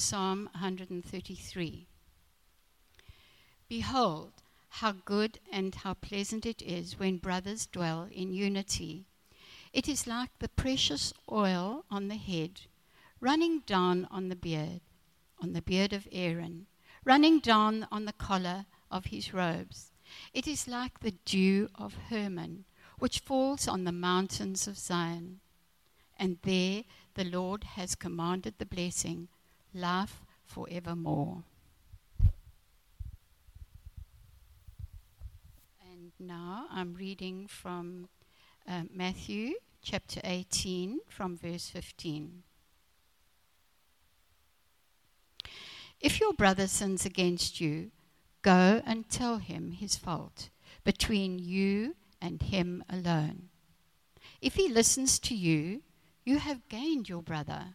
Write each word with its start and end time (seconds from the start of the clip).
Psalm 0.00 0.48
133. 0.52 1.88
Behold, 3.68 4.32
how 4.68 4.92
good 4.92 5.40
and 5.50 5.74
how 5.74 5.94
pleasant 5.94 6.46
it 6.46 6.62
is 6.62 7.00
when 7.00 7.16
brothers 7.16 7.66
dwell 7.66 8.08
in 8.12 8.32
unity. 8.32 9.06
It 9.72 9.88
is 9.88 10.06
like 10.06 10.30
the 10.38 10.50
precious 10.50 11.12
oil 11.28 11.84
on 11.90 12.06
the 12.06 12.14
head, 12.16 12.60
running 13.20 13.64
down 13.66 14.06
on 14.08 14.28
the 14.28 14.36
beard, 14.36 14.82
on 15.40 15.52
the 15.52 15.62
beard 15.62 15.92
of 15.92 16.06
Aaron, 16.12 16.68
running 17.04 17.40
down 17.40 17.88
on 17.90 18.04
the 18.04 18.12
collar 18.12 18.66
of 18.92 19.06
his 19.06 19.34
robes. 19.34 19.90
It 20.32 20.46
is 20.46 20.68
like 20.68 21.00
the 21.00 21.16
dew 21.24 21.70
of 21.74 21.94
Hermon, 22.08 22.66
which 23.00 23.18
falls 23.18 23.66
on 23.66 23.82
the 23.82 23.90
mountains 23.90 24.68
of 24.68 24.78
Zion. 24.78 25.40
And 26.16 26.38
there 26.42 26.84
the 27.14 27.24
Lord 27.24 27.64
has 27.64 27.96
commanded 27.96 28.54
the 28.58 28.64
blessing, 28.64 29.26
life 29.78 30.22
forevermore. 30.44 31.44
And 35.80 36.12
now 36.18 36.66
I'm 36.70 36.94
reading 36.94 37.46
from 37.46 38.08
uh, 38.68 38.82
Matthew 38.92 39.54
chapter 39.82 40.20
18, 40.24 41.00
from 41.08 41.36
verse 41.36 41.68
15. 41.68 42.42
If 46.00 46.20
your 46.20 46.32
brother 46.32 46.66
sins 46.66 47.06
against 47.06 47.60
you, 47.60 47.90
go 48.42 48.82
and 48.84 49.08
tell 49.08 49.38
him 49.38 49.72
his 49.72 49.96
fault 49.96 50.50
between 50.84 51.38
you 51.38 51.96
and 52.20 52.42
him 52.42 52.84
alone. 52.88 53.48
If 54.40 54.54
he 54.54 54.68
listens 54.68 55.18
to 55.20 55.34
you, 55.34 55.82
you 56.24 56.38
have 56.38 56.68
gained 56.68 57.08
your 57.08 57.22
brother. 57.22 57.74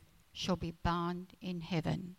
shall 0.33 0.55
be 0.55 0.73
bound 0.83 1.33
in 1.41 1.61
heaven, 1.61 2.15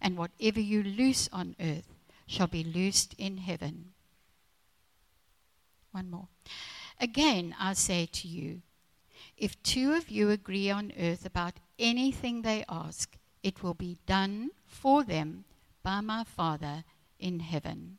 and 0.00 0.16
whatever 0.16 0.60
you 0.60 0.82
loose 0.82 1.28
on 1.32 1.56
earth 1.60 1.94
shall 2.26 2.46
be 2.46 2.64
loosed 2.64 3.14
in 3.18 3.38
heaven. 3.38 3.92
One 5.92 6.10
more. 6.10 6.28
Again 7.00 7.54
I 7.58 7.74
say 7.74 8.06
to 8.06 8.28
you, 8.28 8.62
if 9.36 9.60
two 9.62 9.92
of 9.94 10.10
you 10.10 10.30
agree 10.30 10.70
on 10.70 10.92
earth 10.98 11.26
about 11.26 11.54
anything 11.78 12.42
they 12.42 12.64
ask, 12.68 13.16
it 13.42 13.62
will 13.62 13.74
be 13.74 13.98
done 14.06 14.50
for 14.66 15.04
them 15.04 15.44
by 15.82 16.00
my 16.00 16.24
Father 16.24 16.84
in 17.18 17.40
heaven. 17.40 17.98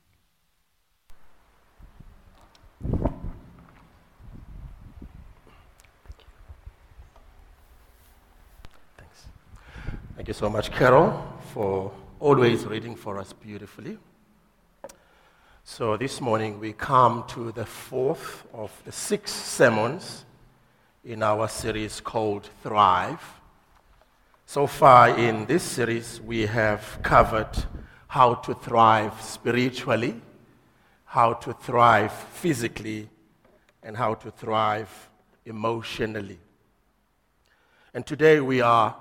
Thank 10.15 10.29
you 10.29 10.33
so 10.33 10.49
much, 10.49 10.71
Carol, 10.71 11.21
for 11.53 11.91
always 12.21 12.65
reading 12.65 12.95
for 12.95 13.19
us 13.19 13.33
beautifully. 13.33 13.97
So 15.65 15.97
this 15.97 16.21
morning 16.21 16.57
we 16.57 16.71
come 16.71 17.25
to 17.27 17.51
the 17.51 17.65
fourth 17.65 18.45
of 18.53 18.71
the 18.85 18.93
six 18.93 19.33
sermons 19.33 20.23
in 21.03 21.21
our 21.21 21.49
series 21.49 21.99
called 21.99 22.49
Thrive. 22.63 23.21
So 24.45 24.67
far 24.67 25.09
in 25.09 25.47
this 25.47 25.63
series, 25.63 26.21
we 26.21 26.45
have 26.45 26.97
covered 27.03 27.65
how 28.07 28.35
to 28.35 28.53
thrive 28.53 29.21
spiritually, 29.21 30.21
how 31.03 31.33
to 31.33 31.51
thrive 31.51 32.13
physically, 32.13 33.09
and 33.83 33.97
how 33.97 34.13
to 34.13 34.31
thrive 34.31 35.09
emotionally. 35.45 36.39
And 37.93 38.05
today 38.05 38.39
we 38.39 38.61
are 38.61 38.95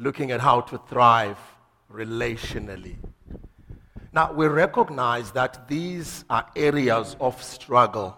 looking 0.00 0.30
at 0.30 0.40
how 0.40 0.62
to 0.62 0.78
thrive 0.88 1.38
relationally. 1.92 2.96
Now, 4.12 4.32
we 4.32 4.46
recognize 4.46 5.30
that 5.32 5.68
these 5.68 6.24
are 6.30 6.46
areas 6.56 7.16
of 7.20 7.40
struggle. 7.42 8.16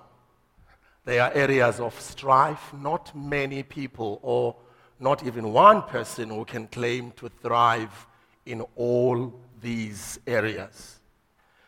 They 1.04 1.18
are 1.18 1.32
areas 1.34 1.80
of 1.80 1.98
strife. 2.00 2.72
Not 2.72 3.14
many 3.16 3.64
people, 3.64 4.20
or 4.22 4.54
not 5.00 5.26
even 5.26 5.52
one 5.52 5.82
person, 5.82 6.30
who 6.30 6.44
can 6.44 6.68
claim 6.68 7.10
to 7.16 7.28
thrive 7.28 8.06
in 8.46 8.60
all 8.76 9.34
these 9.60 10.20
areas. 10.26 11.00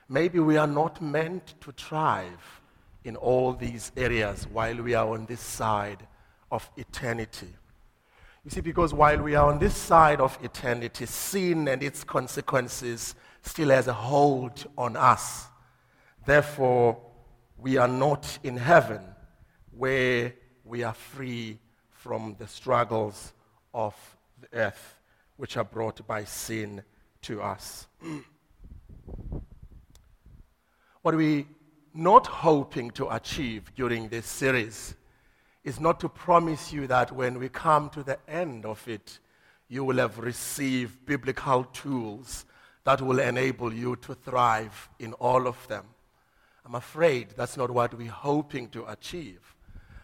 Maybe 0.09 0.39
we 0.39 0.57
are 0.57 0.69
not 0.69 1.03
meant 1.03 1.55
to 1.61 1.73
thrive 1.73 2.61
in 3.03 3.17
all 3.17 3.53
these 3.53 3.91
areas 3.97 4.47
while 4.47 4.81
we 4.81 4.95
are 4.95 5.09
on 5.09 5.27
this 5.27 5.41
side 5.41 6.07
of 6.53 6.71
eternity. 6.77 7.53
You 8.45 8.51
see, 8.51 8.61
because 8.61 8.93
while 8.93 9.23
we 9.23 9.35
are 9.37 9.51
on 9.51 9.59
this 9.59 9.75
side 9.75 10.21
of 10.21 10.39
eternity, 10.43 11.07
sin 11.07 11.67
and 11.67 11.83
its 11.83 12.05
consequences 12.05 13.15
still 13.41 13.71
has 13.71 13.89
a 13.89 13.95
hold 13.95 14.67
on 14.77 14.97
us. 14.97 15.47
Therefore, 16.27 17.01
we 17.57 17.79
are 17.79 17.89
not 17.89 18.39
in 18.43 18.59
heaven 18.59 19.01
where 19.71 20.35
we 20.63 20.83
are 20.83 20.93
free 20.93 21.59
from 21.91 22.37
the 22.39 22.47
struggles 22.47 23.33
of 23.73 23.95
the 24.43 24.59
earth 24.59 25.01
which 25.39 25.57
are 25.57 25.65
brought 25.65 26.07
by 26.07 26.25
sin 26.25 26.83
to 27.23 27.41
us. 27.41 27.87
what 31.01 31.15
we 31.15 31.47
not 31.95 32.27
hoping 32.27 32.91
to 32.91 33.09
achieve 33.15 33.75
during 33.75 34.09
this 34.09 34.27
series 34.27 34.95
is 35.65 35.81
not 35.81 35.99
to 36.01 36.09
promise 36.09 36.73
you 36.73 36.87
that 36.87 37.11
when 37.11 37.39
we 37.39 37.49
come 37.49 37.89
to 37.91 38.03
the 38.03 38.19
end 38.29 38.67
of 38.67 38.87
it, 38.87 39.19
you 39.69 39.83
will 39.83 39.97
have 39.97 40.19
received 40.19 41.07
biblical 41.07 41.65
tools 41.65 42.45
that 42.85 43.01
will 43.01 43.19
enable 43.19 43.73
you 43.73 43.97
to 43.97 44.15
thrive 44.15 44.91
in 44.99 45.15
all 45.15 45.47
of 45.47 45.67
them. 45.69 45.85
I'm 46.67 46.75
afraid 46.75 47.31
that's 47.37 47.57
not 47.57 47.71
what 47.71 47.95
we're 47.95 48.11
hoping 48.11 48.69
to 48.71 48.85
achieve. 48.87 49.41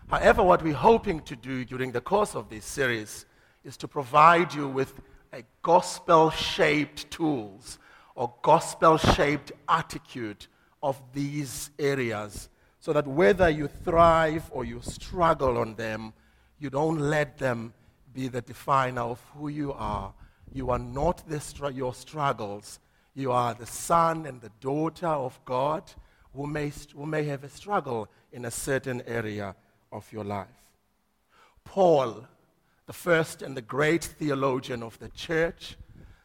However, 0.08 0.42
what 0.42 0.62
we're 0.62 0.74
hoping 0.74 1.20
to 1.20 1.36
do 1.36 1.64
during 1.64 1.92
the 1.92 2.00
course 2.00 2.34
of 2.34 2.48
this 2.48 2.64
series 2.64 3.26
is 3.62 3.76
to 3.76 3.88
provide 3.88 4.52
you 4.54 4.66
with 4.66 4.94
a 5.32 5.42
gospel 5.62 6.30
shaped 6.30 7.10
tools 7.10 7.78
or 8.14 8.32
gospel 8.42 8.96
shaped 8.96 9.52
attitude 9.68 10.46
of 10.82 11.00
these 11.12 11.70
areas 11.78 12.48
so 12.80 12.94
that 12.94 13.06
whether 13.06 13.48
you 13.48 13.68
thrive 13.68 14.50
or 14.50 14.64
you 14.64 14.80
struggle 14.82 15.58
on 15.58 15.74
them, 15.74 16.14
you 16.58 16.70
don't 16.70 16.98
let 16.98 17.38
them 17.38 17.74
be 18.12 18.26
the 18.26 18.40
definer 18.40 19.02
of 19.02 19.22
who 19.34 19.48
you 19.48 19.72
are. 19.74 20.12
You 20.52 20.70
are 20.70 20.78
not 20.78 21.28
the, 21.28 21.72
your 21.74 21.94
struggles. 21.94 22.80
You 23.14 23.32
are 23.32 23.54
the 23.54 23.66
son 23.66 24.24
and 24.26 24.40
the 24.40 24.50
daughter 24.60 25.06
of 25.06 25.38
God 25.44 25.92
who 26.34 26.46
may, 26.46 26.72
who 26.94 27.04
may 27.04 27.24
have 27.24 27.44
a 27.44 27.48
struggle 27.50 28.08
in 28.32 28.46
a 28.46 28.50
certain 28.50 29.02
area 29.06 29.54
of 29.92 30.10
your 30.12 30.24
life. 30.24 30.48
Paul, 31.64 32.26
the 32.86 32.92
first 32.92 33.42
and 33.42 33.56
the 33.56 33.62
great 33.62 34.04
theologian 34.04 34.82
of 34.82 34.98
the 34.98 35.10
church, 35.10 35.76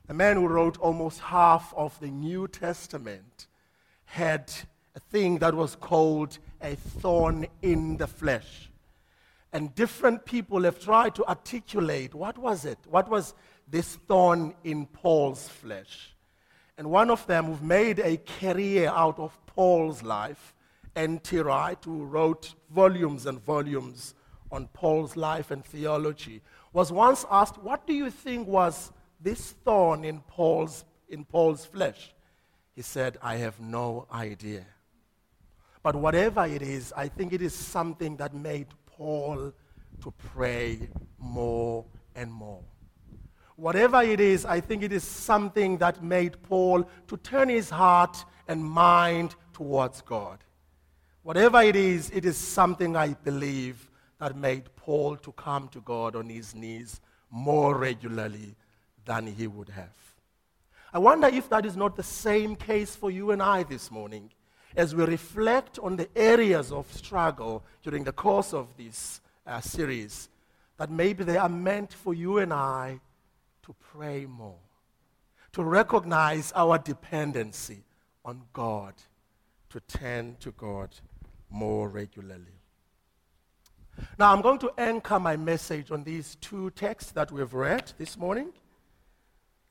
the 0.07 0.13
man 0.13 0.37
who 0.37 0.47
wrote 0.47 0.77
almost 0.77 1.19
half 1.19 1.73
of 1.75 1.99
the 1.99 2.08
New 2.08 2.47
Testament, 2.47 3.47
had 4.05 4.51
a 4.96 5.00
thing 5.00 5.40
that 5.40 5.53
was 5.53 5.76
called 5.76 6.38
a 6.62 6.76
thorn 6.76 7.47
in 7.62 7.97
the 7.97 8.08
flesh. 8.08 8.70
And 9.52 9.74
different 9.76 10.26
people 10.26 10.64
have 10.64 10.80
tried 10.80 11.16
to 11.16 11.26
articulate 11.26 12.14
what 12.14 12.38
was 12.38 12.66
it? 12.66 12.78
What 12.90 13.09
was 13.09 13.34
this 13.70 13.96
thorn 14.08 14.53
in 14.64 14.86
Paul's 14.86 15.47
flesh? 15.47 16.16
And 16.78 16.92
one 16.92 17.09
of 17.09 17.26
them 17.28 17.46
who 17.46 17.66
made 17.66 18.00
a 18.00 18.18
career 18.18 18.90
out 18.90 19.18
of 19.18 19.38
Paul's 19.46 20.03
life, 20.03 20.53
N.T. 20.96 21.40
Wright, 21.40 21.78
who 21.84 22.03
wrote 22.03 22.53
volumes 22.70 23.26
and 23.26 23.44
volumes 23.44 24.14
on 24.52 24.68
Paul's 24.68 25.16
life 25.16 25.52
and 25.52 25.64
theology, 25.64 26.42
was 26.74 26.92
once 26.92 27.26
asked, 27.32 27.58
What 27.58 27.88
do 27.88 27.94
you 27.94 28.09
think 28.09 28.47
was 28.47 28.92
this 29.22 29.52
thorn 29.64 30.03
in 30.03 30.20
Paul's, 30.22 30.84
in 31.08 31.24
Paul's 31.24 31.66
flesh? 31.66 32.14
He 32.76 32.82
said, 32.82 33.18
I 33.22 33.38
have 33.38 33.59
no 33.62 34.06
idea. 34.12 34.66
But 35.85 35.96
whatever 35.96 36.47
it 36.47 36.64
is, 36.64 36.91
I 36.97 37.08
think 37.08 37.32
it 37.32 37.43
is 37.43 37.53
something 37.53 38.17
that 38.17 38.34
made 38.34 38.66
Paul 38.87 39.53
to 40.02 40.14
pray 40.34 40.90
more 41.20 41.85
and 42.16 42.34
more. 42.34 42.64
Whatever 43.55 44.02
it 44.02 44.20
is, 44.20 44.46
I 44.46 44.61
think 44.61 44.82
it 44.82 44.91
is 44.91 45.03
something 45.03 45.78
that 45.78 46.03
made 46.03 46.41
Paul 46.41 46.90
to 47.05 47.17
turn 47.17 47.49
his 47.49 47.70
heart 47.70 48.26
and 48.47 48.66
mind 48.66 49.35
towards 49.53 50.02
God. 50.02 50.40
Whatever 51.22 51.61
it 51.61 51.76
is, 51.76 52.09
it 52.09 52.26
is 52.26 52.35
something 52.35 52.96
I 52.96 53.09
believe 53.09 53.87
that 54.17 54.35
made 54.35 54.76
Paul 54.76 55.17
to 55.17 55.32
come 55.34 55.67
to 55.67 55.82
God 55.82 56.16
on 56.16 56.29
his 56.29 56.55
knees 56.55 56.99
more 57.29 57.78
regularly 57.78 58.55
than 59.05 59.28
he 59.28 59.46
would 59.46 59.70
have. 59.70 59.96
I 60.91 60.97
wonder 60.97 61.28
if 61.28 61.47
that 61.49 61.64
is 61.64 61.78
not 61.78 61.96
the 61.96 62.02
same 62.02 62.55
case 62.55 62.96
for 62.96 63.11
you 63.11 63.29
and 63.29 63.43
I 63.43 63.61
this 63.61 63.91
morning 63.91 64.32
as 64.75 64.93
we 64.93 65.03
reflect 65.03 65.79
on 65.79 65.95
the 65.95 66.09
areas 66.16 66.72
of 66.72 66.91
struggle 66.93 67.63
during 67.83 68.03
the 68.03 68.11
course 68.11 68.53
of 68.53 68.75
this 68.77 69.22
uh, 69.47 69.61
series, 69.61 70.29
that 70.77 70.89
maybe 70.89 71.23
they 71.23 71.37
are 71.37 71.49
meant 71.49 71.93
for 71.93 72.13
you 72.13 72.39
and 72.39 72.51
I 72.53 72.99
to 73.63 73.75
pray 73.93 74.25
more, 74.25 74.59
to 75.53 75.63
recognize 75.63 76.51
our 76.55 76.77
dependency 76.77 77.83
on 78.23 78.41
God, 78.53 78.93
to 79.69 79.79
turn 79.81 80.35
to 80.41 80.51
God 80.51 80.89
more 81.49 81.89
regularly. 81.89 82.59
Now, 84.19 84.33
I'm 84.33 84.41
going 84.41 84.59
to 84.59 84.72
anchor 84.77 85.19
my 85.19 85.37
message 85.37 85.89
on 85.89 86.03
these 86.03 86.35
two 86.41 86.69
texts 86.72 87.11
that 87.13 87.31
we've 87.31 87.53
read 87.53 87.93
this 87.97 88.17
morning 88.17 88.51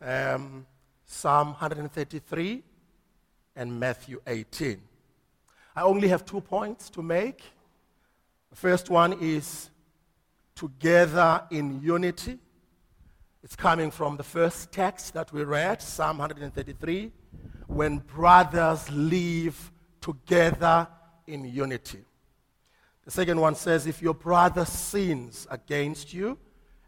um, 0.00 0.66
Psalm 1.04 1.48
133 1.48 2.62
and 3.56 3.78
Matthew 3.78 4.20
18. 4.26 4.80
I 5.76 5.82
only 5.82 6.09
have 6.09 6.25
two 6.25 6.41
points 6.41 6.88
to 6.91 7.03
make. 7.03 7.43
The 8.50 8.56
first 8.56 8.91
one 8.91 9.15
is 9.21 9.71
together 10.55 11.43
in 11.50 11.82
unity. 11.82 12.38
It's 13.43 13.56
coming 13.56 13.91
from 13.91 14.17
the 14.17 14.23
first 14.23 14.71
text 14.71 15.15
that 15.15 15.32
we 15.32 15.43
read, 15.43 15.82
Psalm 15.82 16.19
133, 16.19 17.11
when 17.67 17.99
brothers 17.99 18.91
live 18.91 19.73
together 20.00 20.87
in 21.26 21.44
unity. 21.44 22.05
The 23.05 23.11
second 23.11 23.41
one 23.41 23.55
says, 23.55 23.87
if 23.87 24.00
your 24.00 24.15
brother 24.15 24.65
sins 24.65 25.47
against 25.50 26.15
you, 26.15 26.38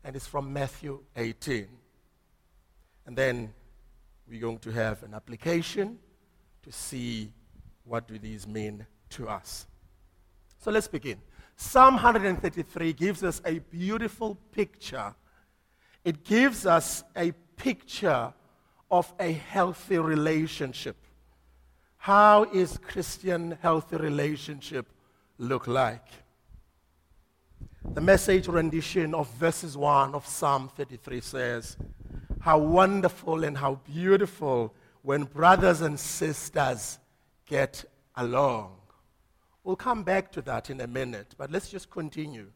and 0.05 0.15
it's 0.15 0.27
from 0.27 0.53
Matthew 0.53 1.03
18. 1.17 1.67
And 3.07 3.17
then 3.17 3.53
we're 4.29 4.41
going 4.41 4.59
to 4.61 4.71
have 4.71 5.03
an 5.03 5.13
application 5.13 5.99
to 6.63 6.71
see 6.73 7.33
what 7.87 8.09
do 8.09 8.19
these 8.19 8.47
mean 8.47 8.87
to 9.11 9.29
us. 9.29 9.67
So 10.59 10.71
let's 10.71 10.89
begin. 10.89 11.19
Psalm 11.57 11.95
133 11.95 12.93
gives 12.93 13.23
us 13.23 13.41
a 13.45 13.61
beautiful 13.61 14.37
picture. 14.53 15.15
It 16.05 16.25
gives 16.25 16.67
us 16.67 17.03
a 17.17 17.33
picture 17.57 18.33
of 18.91 19.13
a 19.19 19.33
healthy 19.33 19.99
relationship. 19.99 20.97
How 21.97 22.45
is 22.45 22.79
Christian 22.79 23.57
healthy 23.63 23.97
relationship 23.97 24.87
look 25.39 25.67
like? 25.67 26.07
The 27.95 28.01
message 28.01 28.49
rendition 28.49 29.15
of 29.15 29.29
verses 29.35 29.77
1 29.77 30.15
of 30.15 30.27
Psalm 30.27 30.69
33 30.77 31.21
says, 31.21 31.77
How 32.41 32.59
wonderful 32.59 33.45
and 33.45 33.57
how 33.57 33.81
beautiful 33.87 34.75
when 35.03 35.25
brothers 35.25 35.81
and 35.81 35.99
sisters 35.99 36.99
get 37.47 37.85
along. 38.17 38.73
We'll 39.65 39.77
come 39.77 40.03
back 40.03 40.31
to 40.33 40.43
that 40.43 40.71
in 40.71 40.81
a 40.81 40.87
minute, 40.87 41.35
but 41.37 41.51
let's 41.51 41.69
just 41.69 41.91
continue. 41.91 42.51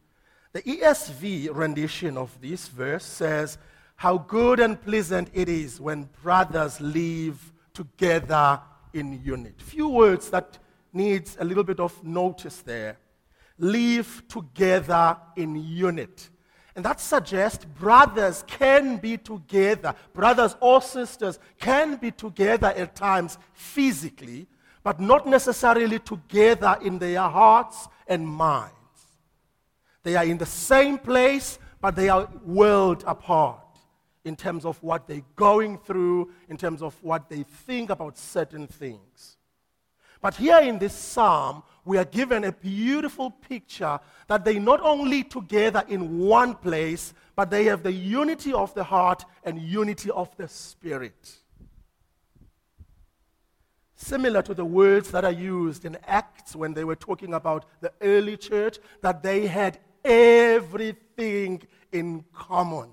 The 0.52 0.62
ESV 0.62 1.54
rendition 1.54 2.16
of 2.16 2.40
this 2.40 2.68
verse 2.68 3.04
says, 3.04 3.58
How 3.96 4.18
good 4.18 4.60
and 4.60 4.80
pleasant 4.80 5.30
it 5.32 5.48
is 5.48 5.80
when 5.80 6.08
brothers 6.22 6.80
live 6.80 7.52
together 7.72 8.60
in 8.92 9.20
unity. 9.24 9.54
Few 9.58 9.88
words 9.88 10.30
that 10.30 10.58
needs 10.92 11.36
a 11.40 11.44
little 11.44 11.64
bit 11.64 11.80
of 11.80 12.02
notice 12.04 12.62
there. 12.62 12.98
Live 13.58 14.22
together 14.28 15.16
in 15.36 15.54
unity. 15.54 16.28
And 16.74 16.84
that 16.84 17.00
suggests 17.00 17.64
brothers 17.64 18.44
can 18.46 18.96
be 18.96 19.18
together, 19.18 19.94
brothers 20.14 20.56
or 20.60 20.80
sisters 20.80 21.38
can 21.58 21.96
be 21.96 22.10
together 22.10 22.68
at 22.68 22.94
times 22.94 23.38
physically, 23.52 24.46
but 24.82 25.00
not 25.00 25.26
necessarily 25.26 25.98
together 25.98 26.76
in 26.82 26.98
their 26.98 27.20
hearts 27.20 27.88
and 28.06 28.26
minds. 28.26 28.74
They 30.02 30.16
are 30.16 30.24
in 30.24 30.38
the 30.38 30.46
same 30.46 30.98
place, 30.98 31.58
but 31.80 31.96
they 31.96 32.08
are 32.08 32.28
world 32.44 33.04
apart 33.06 33.60
in 34.24 34.36
terms 34.36 34.64
of 34.64 34.82
what 34.82 35.06
they're 35.06 35.22
going 35.36 35.78
through, 35.78 36.30
in 36.48 36.56
terms 36.56 36.82
of 36.82 36.94
what 37.02 37.28
they 37.28 37.42
think 37.42 37.90
about 37.90 38.18
certain 38.18 38.66
things. 38.66 39.36
But 40.20 40.34
here 40.34 40.58
in 40.58 40.78
this 40.78 40.92
psalm, 40.92 41.62
we 41.86 41.96
are 41.96 42.04
given 42.04 42.44
a 42.44 42.52
beautiful 42.52 43.30
picture 43.30 43.98
that 44.26 44.44
they 44.44 44.58
not 44.58 44.80
only 44.82 45.24
together 45.24 45.82
in 45.88 46.18
one 46.18 46.54
place, 46.54 47.14
but 47.34 47.50
they 47.50 47.64
have 47.64 47.82
the 47.82 47.92
unity 47.92 48.52
of 48.52 48.74
the 48.74 48.84
heart 48.84 49.24
and 49.44 49.58
unity 49.58 50.10
of 50.10 50.36
the 50.36 50.46
spirit. 50.46 51.39
Similar 54.02 54.40
to 54.42 54.54
the 54.54 54.64
words 54.64 55.10
that 55.10 55.26
are 55.26 55.30
used 55.30 55.84
in 55.84 55.98
Acts 56.06 56.56
when 56.56 56.72
they 56.72 56.84
were 56.84 56.96
talking 56.96 57.34
about 57.34 57.66
the 57.82 57.92
early 58.00 58.34
church, 58.38 58.78
that 59.02 59.22
they 59.22 59.46
had 59.46 59.78
everything 60.02 61.62
in 61.92 62.24
common. 62.32 62.88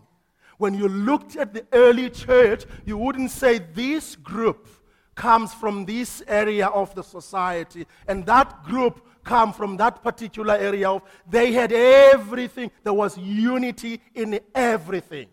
When 0.57 0.73
you 0.73 0.89
looked 0.89 1.37
at 1.37 1.53
the 1.53 1.65
early 1.71 2.09
church, 2.09 2.65
you 2.85 2.97
wouldn't 2.97 3.31
say 3.31 3.59
this 3.59 4.17
group 4.17 4.67
comes 5.15 5.53
from 5.53 5.85
this 5.85 6.21
area 6.27 6.67
of 6.67 6.93
the 6.93 7.03
society, 7.03 7.87
and 8.09 8.25
that 8.25 8.65
group 8.65 8.99
come 9.23 9.53
from 9.53 9.77
that 9.77 10.03
particular 10.03 10.55
area 10.55 10.89
of 10.89 11.03
they 11.29 11.53
had 11.53 11.71
everything. 11.71 12.69
There 12.83 12.93
was 12.93 13.17
unity 13.17 14.01
in 14.13 14.41
everything. 14.53 15.29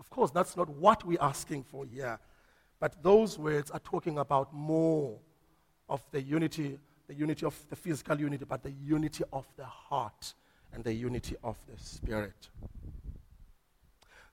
Of 0.00 0.10
course, 0.10 0.32
that's 0.32 0.56
not 0.56 0.68
what 0.68 1.06
we're 1.06 1.22
asking 1.22 1.62
for 1.62 1.86
here. 1.86 2.18
But 2.84 3.02
those 3.02 3.38
words 3.38 3.70
are 3.70 3.78
talking 3.78 4.18
about 4.18 4.52
more 4.52 5.18
of 5.88 6.02
the 6.10 6.20
unity, 6.20 6.78
the 7.06 7.14
unity 7.14 7.46
of 7.46 7.58
the 7.70 7.76
physical 7.76 8.20
unity, 8.20 8.44
but 8.46 8.62
the 8.62 8.72
unity 8.72 9.24
of 9.32 9.46
the 9.56 9.64
heart 9.64 10.34
and 10.70 10.84
the 10.84 10.92
unity 10.92 11.34
of 11.42 11.56
the 11.66 11.82
spirit. 11.82 12.50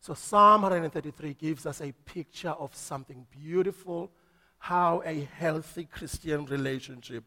So 0.02 0.14
Psalm 0.14 0.64
133 0.64 1.34
gives 1.36 1.66
us 1.66 1.80
a 1.80 1.94
picture 2.04 2.50
of 2.50 2.76
something 2.76 3.26
beautiful 3.32 4.12
how 4.58 5.02
a 5.06 5.30
healthy 5.38 5.86
Christian 5.86 6.46
relationship 6.46 7.24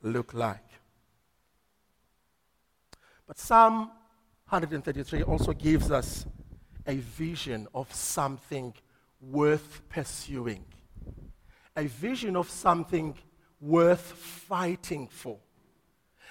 look 0.00 0.32
like. 0.32 0.70
But 3.26 3.36
Psalm 3.36 3.90
133 4.48 5.24
also 5.24 5.54
gives 5.54 5.90
us 5.90 6.24
a 6.86 6.98
vision 6.98 7.66
of 7.74 7.92
something 7.92 8.72
worth 9.20 9.82
pursuing, 9.88 10.64
a 11.76 11.84
vision 11.84 12.36
of 12.36 12.48
something 12.48 13.14
worth 13.60 14.00
fighting 14.00 15.08
for. 15.08 15.38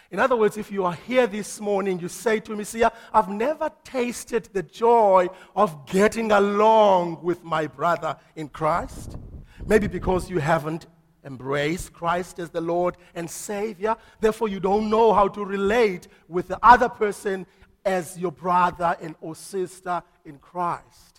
In 0.10 0.20
other 0.20 0.38
words, 0.38 0.58
if 0.58 0.72
you 0.72 0.86
are 0.86 0.94
here 0.94 1.28
this 1.28 1.60
morning, 1.60 2.00
you 2.00 2.08
say 2.08 2.40
to 2.40 2.56
me, 2.56 2.64
See, 2.64 2.84
I've 3.14 3.28
never 3.28 3.70
tasted 3.84 4.48
the 4.54 4.64
joy 4.64 5.28
of 5.54 5.86
getting 5.86 6.32
along 6.32 7.24
with 7.24 7.44
my 7.44 7.68
brother 7.68 8.16
in 8.36 8.48
Christ. 8.48 9.18
Maybe 9.66 9.88
because 9.88 10.30
you 10.30 10.40
haven't 10.40 10.88
embraced 11.26 11.92
Christ 11.92 12.40
as 12.40 12.50
the 12.50 12.62
Lord 12.62 12.96
and 13.16 13.30
Savior. 13.30 13.98
Therefore, 14.22 14.48
you 14.48 14.62
don't 14.62 14.90
know 14.90 15.14
how 15.14 15.28
to 15.28 15.44
relate 15.44 16.08
with 16.30 16.48
the 16.48 16.60
other 16.64 16.88
person 16.88 17.46
as 17.84 18.18
your 18.18 18.32
brother 18.32 18.96
and 19.02 19.14
or 19.20 19.36
sister 19.36 20.02
in 20.24 20.38
Christ. 20.38 21.17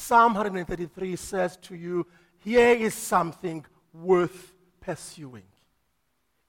Psalm 0.00 0.32
133 0.32 1.14
says 1.16 1.56
to 1.58 1.76
you, 1.76 2.06
here 2.38 2.70
is 2.70 2.94
something 2.94 3.64
worth 3.92 4.54
pursuing. 4.80 5.44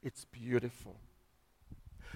It's 0.02 0.26
beautiful. 0.26 0.96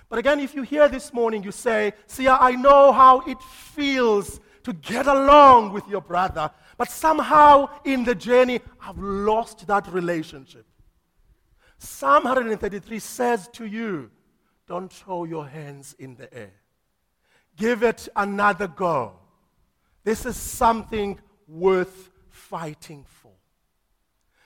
But 0.07 0.19
again, 0.19 0.39
if 0.39 0.55
you 0.55 0.63
hear 0.63 0.87
this 0.87 1.13
morning, 1.13 1.43
you 1.43 1.51
say, 1.51 1.93
See, 2.07 2.27
I 2.27 2.51
know 2.51 2.93
how 2.93 3.19
it 3.27 3.41
feels 3.41 4.39
to 4.63 4.73
get 4.73 5.07
along 5.07 5.73
with 5.73 5.87
your 5.87 6.01
brother. 6.01 6.49
But 6.77 6.89
somehow 6.89 7.69
in 7.83 8.05
the 8.05 8.15
journey, 8.15 8.61
I've 8.81 8.97
lost 8.97 9.67
that 9.67 9.91
relationship. 9.91 10.65
Psalm 11.77 12.23
133 12.23 12.99
says 12.99 13.49
to 13.53 13.65
you, 13.65 14.09
don't 14.67 14.91
throw 14.91 15.25
your 15.25 15.47
hands 15.47 15.95
in 15.99 16.15
the 16.15 16.33
air. 16.33 16.53
Give 17.57 17.83
it 17.83 18.07
another 18.15 18.67
go. 18.67 19.19
This 20.05 20.25
is 20.25 20.37
something 20.37 21.19
worth 21.45 22.11
fighting 22.29 23.03
for. 23.21 23.33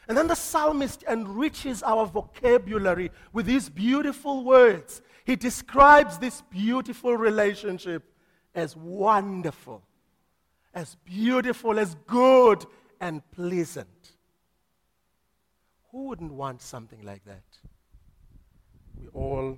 And 0.08 0.18
then 0.18 0.25
the 0.25 0.36
psalmist 0.36 1.04
enriches 1.04 1.84
our 1.84 2.08
vocabulary 2.08 3.12
with 3.32 3.46
these 3.46 3.70
beautiful 3.70 4.44
words. 4.44 5.04
He 5.24 5.36
describes 5.36 6.18
this 6.18 6.42
beautiful 6.50 7.16
relationship 7.16 8.12
as 8.56 8.75
wonderful 8.75 9.84
as 10.74 10.96
beautiful, 11.06 11.80
as 11.80 11.96
good, 12.08 12.66
and 13.00 13.22
pleasant. 13.32 14.12
Who 15.92 16.08
wouldn't 16.08 16.34
want 16.34 16.62
something 16.62 17.01
like 17.04 17.25
that? 17.25 17.44
We 19.00 19.08
all 19.08 19.58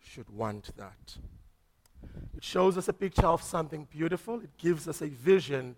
should 0.00 0.28
want 0.28 0.76
that. 0.76 1.16
It 2.36 2.42
shows 2.42 2.78
us 2.78 2.88
a 2.88 2.92
picture 2.92 3.26
of 3.26 3.42
something 3.42 3.86
beautiful, 3.90 4.40
it 4.40 4.56
gives 4.58 4.88
us 4.88 5.02
a 5.02 5.08
vision 5.08 5.76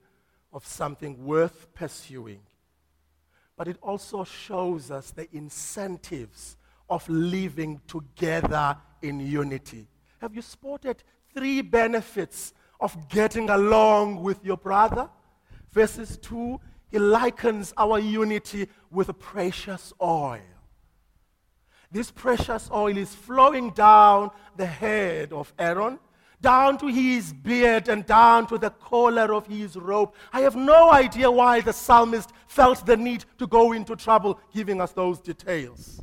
of 0.53 0.67
something 0.67 1.25
worth 1.25 1.73
pursuing. 1.75 2.41
But 3.57 3.69
it 3.69 3.77
also 3.83 4.25
shows 4.25 4.91
us 4.91 5.11
the 5.11 5.29
incentives 5.35 6.57
of 6.89 7.09
living 7.09 7.81
together 7.87 8.77
in 9.03 9.21
unity. 9.21 9.87
Have 10.21 10.35
you 10.35 10.43
spotted 10.43 11.03
three 11.35 11.61
benefits 11.61 12.53
of 12.81 13.09
getting 13.09 13.51
along 13.51 14.23
with 14.23 14.45
your 14.45 14.57
brother? 14.57 15.09
Verses 15.73 16.19
2 16.19 16.61
he 16.95 17.01
likens 17.01 17.75
our 17.77 17.99
unity 17.99 18.69
with 18.89 19.09
a 19.09 19.13
precious 19.15 19.93
oil. 20.01 20.39
This 21.91 22.13
precious 22.13 22.71
oil 22.73 22.97
is 22.97 23.13
flowing 23.13 23.71
down 23.71 24.31
the 24.57 24.67
head 24.67 25.33
of 25.33 25.53
Aaron, 25.59 25.99
down 26.45 26.77
to 26.77 26.87
his 26.87 27.33
beard, 27.33 27.89
and 27.89 28.05
down 28.05 28.47
to 28.47 28.59
the 28.59 28.69
collar 28.69 29.33
of 29.35 29.47
his 29.47 29.77
robe. 29.77 30.13
I 30.31 30.43
have 30.43 30.55
no 30.55 30.93
idea 30.93 31.31
why 31.31 31.63
the 31.63 31.73
psalmist 31.73 32.31
felt 32.47 32.85
the 32.85 32.99
need 32.99 33.25
to 33.39 33.47
go 33.47 33.73
into 33.73 33.97
trouble 33.97 34.39
giving 34.53 34.81
us 34.81 34.93
those 34.93 35.19
details 35.21 36.01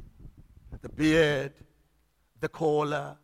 the 0.81 0.89
beard, 0.89 1.53
the 2.39 2.49
collar. 2.49 3.15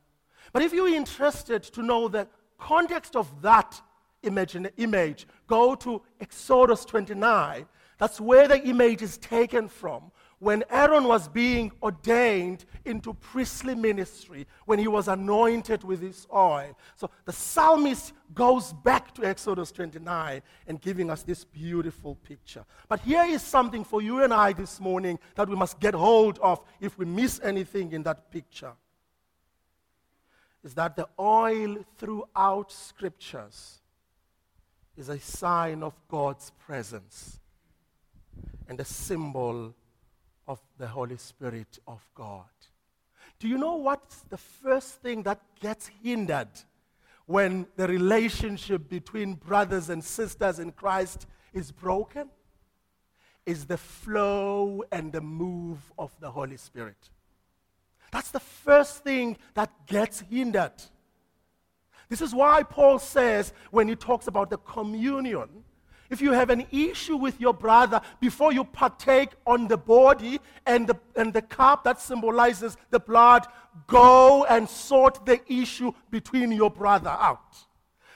But 0.53 0.61
if 0.61 0.73
you're 0.73 0.87
interested 0.87 1.63
to 1.63 1.81
know 1.81 2.07
the 2.07 2.27
context 2.59 3.15
of 3.15 3.41
that 3.41 3.81
imagine, 4.21 4.69
image, 4.77 5.27
go 5.47 5.73
to 5.73 6.03
Exodus 6.21 6.85
29. 6.85 7.65
That's 7.97 8.21
where 8.21 8.47
the 8.47 8.61
image 8.63 9.01
is 9.01 9.17
taken 9.17 9.67
from. 9.67 10.11
When 10.39 10.63
Aaron 10.69 11.05
was 11.05 11.27
being 11.27 11.71
ordained 11.81 12.65
into 12.85 13.13
priestly 13.15 13.73
ministry, 13.73 14.45
when 14.65 14.77
he 14.77 14.87
was 14.87 15.07
anointed 15.07 15.83
with 15.83 15.99
his 15.99 16.27
oil. 16.31 16.77
So 16.95 17.09
the 17.25 17.33
psalmist 17.33 18.13
goes 18.35 18.71
back 18.71 19.15
to 19.15 19.25
Exodus 19.25 19.71
29 19.71 20.43
and 20.67 20.79
giving 20.79 21.09
us 21.09 21.23
this 21.23 21.43
beautiful 21.43 22.15
picture. 22.15 22.65
But 22.87 22.99
here 22.99 23.23
is 23.23 23.41
something 23.41 23.83
for 23.83 23.99
you 23.99 24.23
and 24.23 24.31
I 24.31 24.53
this 24.53 24.79
morning 24.79 25.17
that 25.35 25.49
we 25.49 25.55
must 25.55 25.79
get 25.79 25.95
hold 25.95 26.37
of 26.39 26.61
if 26.79 26.99
we 26.99 27.05
miss 27.05 27.39
anything 27.43 27.91
in 27.91 28.03
that 28.03 28.29
picture. 28.29 28.73
Is 30.63 30.75
that 30.75 30.95
the 30.95 31.07
oil 31.19 31.77
throughout 31.97 32.71
scriptures 32.71 33.79
is 34.95 35.09
a 35.09 35.19
sign 35.19 35.81
of 35.81 35.93
God's 36.07 36.51
presence 36.59 37.39
and 38.67 38.79
a 38.79 38.85
symbol 38.85 39.73
of 40.47 40.59
the 40.77 40.87
Holy 40.87 41.17
Spirit 41.17 41.79
of 41.87 42.07
God. 42.15 42.45
Do 43.39 43.47
you 43.47 43.57
know 43.57 43.75
what's 43.75 44.21
the 44.29 44.37
first 44.37 45.01
thing 45.01 45.23
that 45.23 45.41
gets 45.59 45.87
hindered 46.03 46.49
when 47.25 47.67
the 47.75 47.87
relationship 47.87 48.89
between 48.89 49.33
brothers 49.33 49.89
and 49.89 50.03
sisters 50.03 50.59
in 50.59 50.71
Christ 50.71 51.27
is 51.53 51.71
broken? 51.71 52.29
Is 53.45 53.65
the 53.65 53.77
flow 53.77 54.83
and 54.91 55.11
the 55.11 55.21
move 55.21 55.79
of 55.97 56.11
the 56.19 56.29
Holy 56.29 56.57
Spirit. 56.57 57.09
That's 58.11 58.29
the 58.31 58.41
first 58.41 59.03
thing 59.03 59.37
that 59.53 59.71
gets 59.85 60.19
hindered. 60.19 60.73
This 62.09 62.21
is 62.21 62.33
why 62.33 62.63
Paul 62.63 62.99
says, 62.99 63.53
when 63.71 63.87
he 63.87 63.95
talks 63.95 64.27
about 64.27 64.49
the 64.49 64.57
communion, 64.57 65.47
if 66.09 66.21
you 66.21 66.31
have 66.31 66.49
an 66.49 66.65
issue 66.71 67.17
with 67.17 67.39
your 67.39 67.53
brother, 67.53 68.01
before 68.19 68.53
you 68.53 68.63
partake 68.63 69.31
on 69.45 69.67
the 69.67 69.77
body 69.77 70.39
and 70.65 70.87
the, 70.87 70.95
and 71.15 71.33
the 71.33 71.41
cup 71.41 71.83
that 71.83 71.99
symbolizes 71.99 72.77
the 72.89 72.99
blood, 72.99 73.45
go 73.87 74.45
and 74.45 74.67
sort 74.69 75.25
the 75.25 75.39
issue 75.51 75.91
between 76.09 76.51
your 76.51 76.71
brother 76.71 77.09
out. 77.09 77.57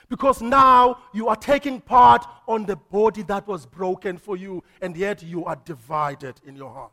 Because 0.08 0.42
now 0.42 0.98
you 1.14 1.28
are 1.28 1.36
taking 1.36 1.80
part 1.80 2.26
on 2.46 2.66
the 2.66 2.76
body 2.76 3.22
that 3.22 3.46
was 3.46 3.64
broken 3.64 4.18
for 4.18 4.36
you, 4.36 4.62
and 4.80 4.96
yet 4.96 5.22
you 5.22 5.44
are 5.44 5.56
divided 5.64 6.40
in 6.44 6.56
your 6.56 6.70
heart. 6.70 6.92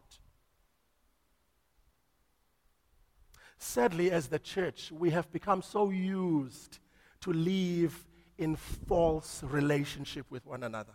Sadly, 3.57 4.09
as 4.09 4.27
the 4.27 4.39
church, 4.39 4.89
we 4.89 5.09
have 5.09 5.29
become 5.33 5.61
so 5.61 5.89
used 5.89 6.79
to 7.19 7.33
live 7.33 8.05
in 8.39 8.55
false 8.55 9.43
relationship 9.43 10.25
with 10.29 10.45
one 10.45 10.63
another. 10.63 10.93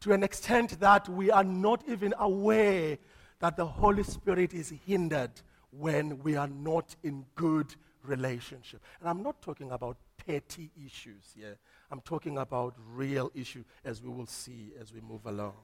To 0.00 0.12
an 0.12 0.22
extent 0.22 0.78
that 0.80 1.08
we 1.08 1.30
are 1.30 1.44
not 1.44 1.82
even 1.88 2.14
aware 2.18 2.96
that 3.40 3.56
the 3.56 3.66
Holy 3.66 4.04
Spirit 4.04 4.54
is 4.54 4.72
hindered 4.86 5.32
when 5.70 6.22
we 6.22 6.36
are 6.36 6.48
not 6.48 6.94
in 7.02 7.26
good 7.34 7.74
relationship. 8.04 8.80
And 9.00 9.08
I'm 9.08 9.22
not 9.22 9.42
talking 9.42 9.72
about 9.72 9.96
petty 10.26 10.70
issues 10.86 11.32
here. 11.36 11.58
I'm 11.90 12.00
talking 12.02 12.38
about 12.38 12.74
real 12.94 13.30
issues 13.34 13.64
as 13.84 14.02
we 14.02 14.08
will 14.08 14.26
see 14.26 14.72
as 14.80 14.92
we 14.92 15.00
move 15.00 15.26
along. 15.26 15.56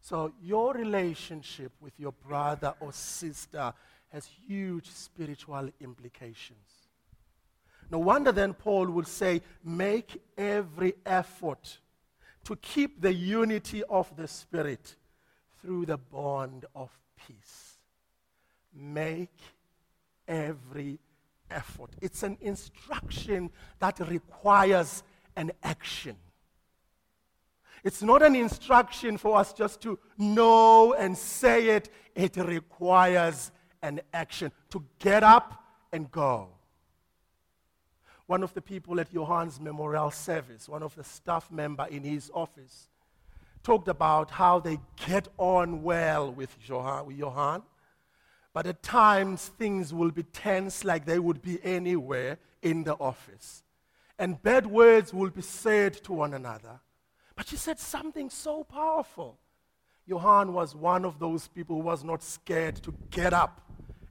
So 0.00 0.32
your 0.40 0.72
relationship 0.72 1.72
with 1.80 1.98
your 1.98 2.12
brother 2.12 2.74
or 2.78 2.92
sister 2.92 3.72
has 4.12 4.28
huge 4.46 4.88
spiritual 4.88 5.68
implications. 5.80 6.75
No 7.90 7.98
wonder 7.98 8.32
then 8.32 8.54
Paul 8.54 8.86
would 8.90 9.06
say, 9.06 9.42
make 9.64 10.20
every 10.36 10.94
effort 11.04 11.78
to 12.44 12.56
keep 12.56 13.00
the 13.00 13.12
unity 13.12 13.82
of 13.84 14.14
the 14.16 14.26
Spirit 14.26 14.96
through 15.60 15.86
the 15.86 15.96
bond 15.96 16.64
of 16.74 16.90
peace. 17.26 17.78
Make 18.74 19.36
every 20.26 20.98
effort. 21.50 21.90
It's 22.00 22.22
an 22.22 22.36
instruction 22.40 23.50
that 23.78 24.00
requires 24.08 25.02
an 25.36 25.52
action. 25.62 26.16
It's 27.84 28.02
not 28.02 28.22
an 28.22 28.34
instruction 28.34 29.16
for 29.16 29.38
us 29.38 29.52
just 29.52 29.80
to 29.82 29.98
know 30.18 30.94
and 30.94 31.16
say 31.16 31.68
it, 31.68 31.88
it 32.16 32.36
requires 32.36 33.52
an 33.82 34.00
action 34.12 34.50
to 34.70 34.84
get 34.98 35.22
up 35.22 35.62
and 35.92 36.10
go 36.10 36.55
one 38.26 38.42
of 38.42 38.52
the 38.54 38.60
people 38.60 38.98
at 39.00 39.12
Johan's 39.12 39.60
memorial 39.60 40.10
service, 40.10 40.68
one 40.68 40.82
of 40.82 40.94
the 40.94 41.04
staff 41.04 41.50
member 41.50 41.86
in 41.86 42.02
his 42.02 42.30
office, 42.34 42.88
talked 43.62 43.88
about 43.88 44.30
how 44.30 44.58
they 44.58 44.78
get 45.06 45.28
on 45.38 45.82
well 45.82 46.30
with 46.32 46.56
Johan, 46.66 47.06
with 47.06 47.16
Johan, 47.16 47.62
but 48.52 48.66
at 48.66 48.82
times 48.82 49.48
things 49.58 49.92
will 49.92 50.10
be 50.10 50.22
tense 50.22 50.84
like 50.84 51.04
they 51.04 51.18
would 51.18 51.42
be 51.42 51.58
anywhere 51.62 52.38
in 52.62 52.84
the 52.84 52.94
office. 52.94 53.62
And 54.18 54.42
bad 54.42 54.66
words 54.66 55.12
will 55.12 55.30
be 55.30 55.42
said 55.42 55.92
to 56.04 56.12
one 56.12 56.32
another. 56.32 56.80
But 57.36 57.48
she 57.48 57.56
said 57.56 57.78
something 57.78 58.30
so 58.30 58.64
powerful. 58.64 59.36
Johan 60.06 60.54
was 60.54 60.74
one 60.74 61.04
of 61.04 61.18
those 61.18 61.48
people 61.48 61.76
who 61.76 61.82
was 61.82 62.02
not 62.02 62.22
scared 62.22 62.76
to 62.76 62.94
get 63.10 63.34
up 63.34 63.60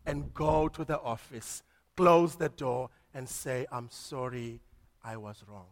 and 0.06 0.32
go 0.34 0.68
to 0.68 0.86
the 0.86 1.00
office, 1.00 1.64
close 1.98 2.36
the 2.36 2.50
door, 2.50 2.90
and 3.16 3.28
say, 3.28 3.66
I'm 3.72 3.90
sorry, 3.90 4.60
I 5.04 5.18
was 5.18 5.44
wrong. 5.50 5.66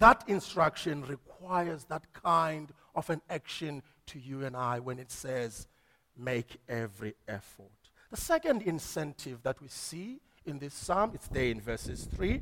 That 0.00 0.24
instruction 0.26 1.04
requires 1.06 1.84
that 1.84 2.02
kind 2.12 2.72
of 2.94 3.08
an 3.08 3.22
action 3.30 3.82
to 4.06 4.18
you 4.18 4.44
and 4.44 4.56
I 4.56 4.80
when 4.80 4.98
it 4.98 5.10
says, 5.10 5.68
make 6.16 6.58
every 6.68 7.14
effort. 7.28 7.70
The 8.10 8.16
second 8.16 8.62
incentive 8.62 9.42
that 9.44 9.60
we 9.62 9.68
see 9.68 10.20
in 10.44 10.58
this 10.58 10.74
psalm, 10.74 11.12
it's 11.14 11.28
there 11.28 11.44
in 11.44 11.60
verses 11.60 12.08
3. 12.16 12.40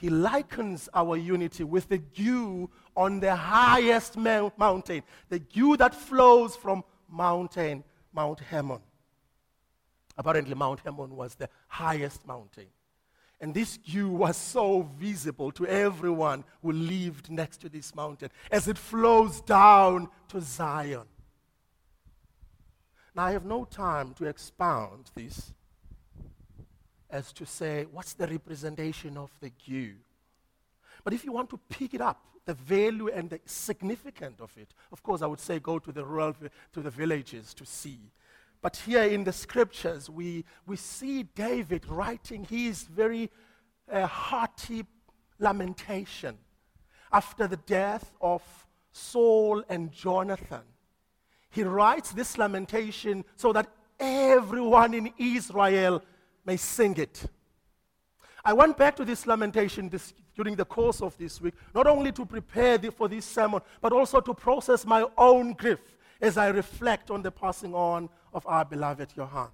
He 0.00 0.10
likens 0.10 0.88
our 0.92 1.16
unity 1.16 1.64
with 1.64 1.88
the 1.88 1.98
dew 1.98 2.68
on 2.96 3.20
the 3.20 3.34
highest 3.34 4.16
mountain, 4.16 5.02
the 5.28 5.38
dew 5.38 5.76
that 5.78 5.94
flows 5.94 6.54
from 6.54 6.84
mountain, 7.08 7.82
Mount 8.12 8.40
Hermon. 8.40 8.80
Apparently, 10.16 10.54
Mount 10.54 10.80
Hermon 10.80 11.16
was 11.16 11.34
the 11.34 11.48
highest 11.68 12.26
mountain. 12.26 12.66
And 13.40 13.52
this 13.52 13.76
dew 13.76 14.08
was 14.08 14.36
so 14.36 14.88
visible 14.98 15.50
to 15.52 15.66
everyone 15.66 16.44
who 16.62 16.72
lived 16.72 17.30
next 17.30 17.58
to 17.58 17.68
this 17.68 17.94
mountain 17.94 18.30
as 18.50 18.68
it 18.68 18.78
flows 18.78 19.40
down 19.40 20.08
to 20.28 20.40
Zion. 20.40 21.06
Now, 23.14 23.24
I 23.24 23.32
have 23.32 23.44
no 23.44 23.64
time 23.64 24.14
to 24.14 24.24
expound 24.24 25.10
this 25.14 25.52
as 27.10 27.32
to 27.32 27.46
say 27.46 27.86
what's 27.92 28.14
the 28.14 28.26
representation 28.26 29.16
of 29.16 29.30
the 29.40 29.50
dew. 29.50 29.94
But 31.04 31.12
if 31.12 31.24
you 31.24 31.32
want 31.32 31.50
to 31.50 31.60
pick 31.68 31.94
it 31.94 32.00
up, 32.00 32.20
the 32.44 32.54
value 32.54 33.08
and 33.08 33.30
the 33.30 33.40
significance 33.46 34.40
of 34.40 34.56
it, 34.56 34.74
of 34.90 35.02
course, 35.02 35.22
I 35.22 35.26
would 35.26 35.40
say 35.40 35.58
go 35.58 35.78
to 35.78 35.92
the 35.92 36.04
rural, 36.04 36.34
to 36.72 36.80
the 36.80 36.90
villages 36.90 37.54
to 37.54 37.64
see. 37.64 38.00
But 38.64 38.76
here 38.76 39.02
in 39.02 39.24
the 39.24 39.32
scriptures, 39.34 40.08
we, 40.08 40.46
we 40.66 40.76
see 40.76 41.24
David 41.24 41.86
writing 41.86 42.44
his 42.44 42.84
very 42.84 43.30
uh, 43.92 44.06
hearty 44.06 44.86
lamentation 45.38 46.38
after 47.12 47.46
the 47.46 47.58
death 47.58 48.10
of 48.22 48.42
Saul 48.90 49.62
and 49.68 49.92
Jonathan. 49.92 50.62
He 51.50 51.62
writes 51.62 52.12
this 52.12 52.38
lamentation 52.38 53.26
so 53.36 53.52
that 53.52 53.68
everyone 54.00 54.94
in 54.94 55.12
Israel 55.18 56.02
may 56.46 56.56
sing 56.56 56.96
it. 56.96 57.22
I 58.46 58.54
went 58.54 58.78
back 58.78 58.96
to 58.96 59.04
this 59.04 59.26
lamentation 59.26 59.90
this, 59.90 60.14
during 60.34 60.56
the 60.56 60.64
course 60.64 61.02
of 61.02 61.18
this 61.18 61.38
week, 61.38 61.52
not 61.74 61.86
only 61.86 62.12
to 62.12 62.24
prepare 62.24 62.78
the, 62.78 62.90
for 62.90 63.08
this 63.08 63.26
sermon, 63.26 63.60
but 63.82 63.92
also 63.92 64.22
to 64.22 64.32
process 64.32 64.86
my 64.86 65.04
own 65.18 65.52
grief 65.52 65.80
as 66.22 66.38
I 66.38 66.48
reflect 66.48 67.10
on 67.10 67.20
the 67.20 67.30
passing 67.30 67.74
on 67.74 68.08
of 68.34 68.46
our 68.46 68.64
beloved 68.64 69.12
Johan. 69.16 69.48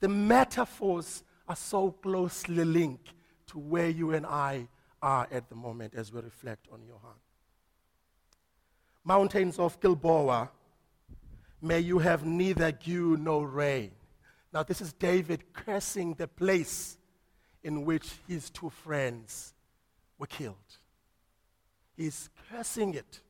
The 0.00 0.08
metaphors 0.08 1.22
are 1.46 1.56
so 1.56 1.92
closely 1.92 2.64
linked 2.64 3.10
to 3.48 3.58
where 3.58 3.88
you 3.88 4.12
and 4.12 4.26
I 4.26 4.68
are 5.02 5.28
at 5.30 5.48
the 5.48 5.54
moment 5.54 5.94
as 5.94 6.12
we 6.12 6.20
reflect 6.20 6.66
on 6.72 6.80
Johan. 6.82 7.14
Mountains 9.04 9.58
of 9.58 9.78
Gilboa, 9.80 10.50
may 11.62 11.78
you 11.78 11.98
have 11.98 12.26
neither 12.26 12.72
dew 12.72 13.16
nor 13.16 13.46
rain. 13.46 13.92
Now, 14.52 14.62
this 14.62 14.80
is 14.80 14.92
David 14.94 15.52
cursing 15.52 16.14
the 16.14 16.26
place 16.26 16.98
in 17.62 17.84
which 17.84 18.10
his 18.26 18.50
two 18.50 18.70
friends 18.70 19.54
were 20.18 20.26
killed. 20.26 20.56
He's 21.96 22.30
cursing 22.50 22.94
it. 22.94 23.20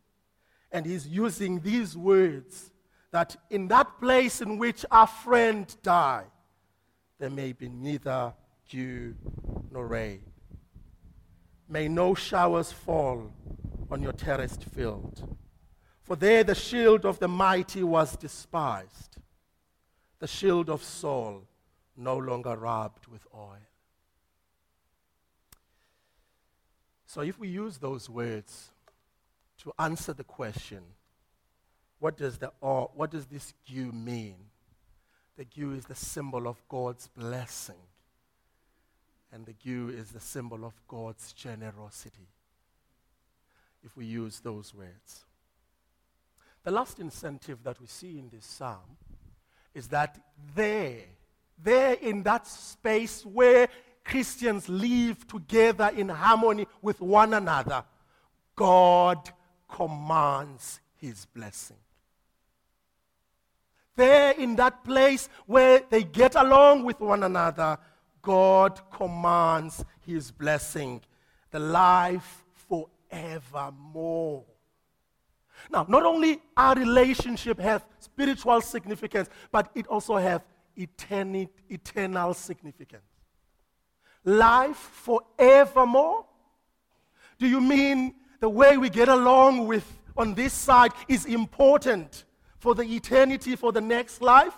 And 0.72 0.86
he's 0.86 1.06
using 1.06 1.60
these 1.60 1.96
words 1.96 2.70
that 3.16 3.34
in 3.48 3.66
that 3.68 3.98
place 3.98 4.42
in 4.42 4.58
which 4.58 4.84
our 4.90 5.06
friend 5.06 5.74
died, 5.82 6.30
there 7.18 7.30
may 7.30 7.54
be 7.54 7.66
neither 7.66 8.34
dew 8.68 9.14
nor 9.70 9.86
rain. 9.86 10.20
May 11.66 11.88
no 11.88 12.14
showers 12.14 12.72
fall 12.72 13.32
on 13.90 14.02
your 14.02 14.12
terraced 14.12 14.64
field. 14.64 15.34
For 16.02 16.14
there 16.14 16.44
the 16.44 16.54
shield 16.54 17.06
of 17.06 17.18
the 17.18 17.26
mighty 17.26 17.82
was 17.82 18.18
despised, 18.18 19.16
the 20.18 20.26
shield 20.26 20.68
of 20.68 20.84
Saul 20.84 21.44
no 21.96 22.18
longer 22.18 22.54
rubbed 22.54 23.06
with 23.06 23.26
oil. 23.34 23.66
So 27.06 27.22
if 27.22 27.38
we 27.38 27.48
use 27.48 27.78
those 27.78 28.10
words 28.10 28.72
to 29.62 29.72
answer 29.78 30.12
the 30.12 30.24
question, 30.24 30.82
what 31.98 32.16
does, 32.16 32.38
the, 32.38 32.52
or, 32.60 32.90
what 32.94 33.10
does 33.10 33.26
this 33.26 33.54
dew 33.66 33.90
mean? 33.92 34.36
The 35.36 35.44
dew 35.44 35.72
is 35.72 35.86
the 35.86 35.94
symbol 35.94 36.46
of 36.46 36.56
God's 36.68 37.08
blessing. 37.08 37.76
And 39.32 39.44
the 39.44 39.54
dew 39.54 39.88
is 39.88 40.10
the 40.10 40.20
symbol 40.20 40.64
of 40.64 40.74
God's 40.88 41.32
generosity. 41.32 42.28
If 43.84 43.96
we 43.96 44.06
use 44.06 44.40
those 44.40 44.74
words. 44.74 45.24
The 46.64 46.70
last 46.70 46.98
incentive 46.98 47.62
that 47.64 47.80
we 47.80 47.86
see 47.86 48.18
in 48.18 48.28
this 48.28 48.44
psalm 48.44 48.96
is 49.74 49.88
that 49.88 50.18
there, 50.54 51.02
there 51.62 51.94
in 51.94 52.22
that 52.24 52.46
space 52.46 53.24
where 53.24 53.68
Christians 54.04 54.68
live 54.68 55.26
together 55.28 55.92
in 55.94 56.08
harmony 56.08 56.66
with 56.82 57.00
one 57.00 57.34
another, 57.34 57.84
God 58.54 59.30
commands 59.68 60.80
his 60.96 61.26
blessing 61.26 61.76
there 63.96 64.32
in 64.32 64.56
that 64.56 64.84
place 64.84 65.28
where 65.46 65.82
they 65.90 66.04
get 66.04 66.34
along 66.34 66.84
with 66.84 67.00
one 67.00 67.22
another, 67.22 67.78
God 68.22 68.80
commands 68.92 69.84
his 70.06 70.30
blessing, 70.30 71.00
the 71.50 71.58
life 71.58 72.44
forevermore. 73.10 74.44
Now, 75.70 75.86
not 75.88 76.04
only 76.04 76.42
our 76.56 76.74
relationship 76.74 77.58
has 77.58 77.82
spiritual 77.98 78.60
significance, 78.60 79.28
but 79.50 79.70
it 79.74 79.86
also 79.86 80.16
has 80.16 80.40
eternal 80.76 82.34
significance. 82.34 83.02
Life 84.24 84.76
forevermore? 84.76 86.26
Do 87.38 87.46
you 87.46 87.60
mean 87.60 88.14
the 88.40 88.48
way 88.48 88.76
we 88.76 88.90
get 88.90 89.08
along 89.08 89.66
with 89.66 89.86
on 90.16 90.34
this 90.34 90.52
side 90.52 90.92
is 91.08 91.24
important? 91.26 92.24
For 92.66 92.74
the 92.74 92.82
eternity, 92.82 93.54
for 93.54 93.70
the 93.70 93.80
next 93.80 94.20
life? 94.20 94.56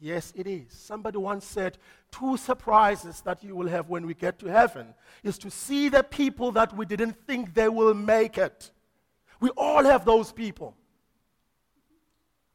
Yes, 0.00 0.32
it 0.34 0.46
is. 0.46 0.72
Somebody 0.72 1.18
once 1.18 1.44
said, 1.44 1.76
Two 2.10 2.38
surprises 2.38 3.20
that 3.20 3.44
you 3.44 3.54
will 3.54 3.68
have 3.68 3.90
when 3.90 4.06
we 4.06 4.14
get 4.14 4.38
to 4.38 4.46
heaven 4.46 4.94
is 5.22 5.36
to 5.40 5.50
see 5.50 5.90
the 5.90 6.02
people 6.02 6.52
that 6.52 6.74
we 6.74 6.86
didn't 6.86 7.18
think 7.26 7.52
they 7.52 7.68
will 7.68 7.92
make 7.92 8.38
it. 8.38 8.70
We 9.40 9.50
all 9.58 9.84
have 9.84 10.06
those 10.06 10.32
people. 10.32 10.74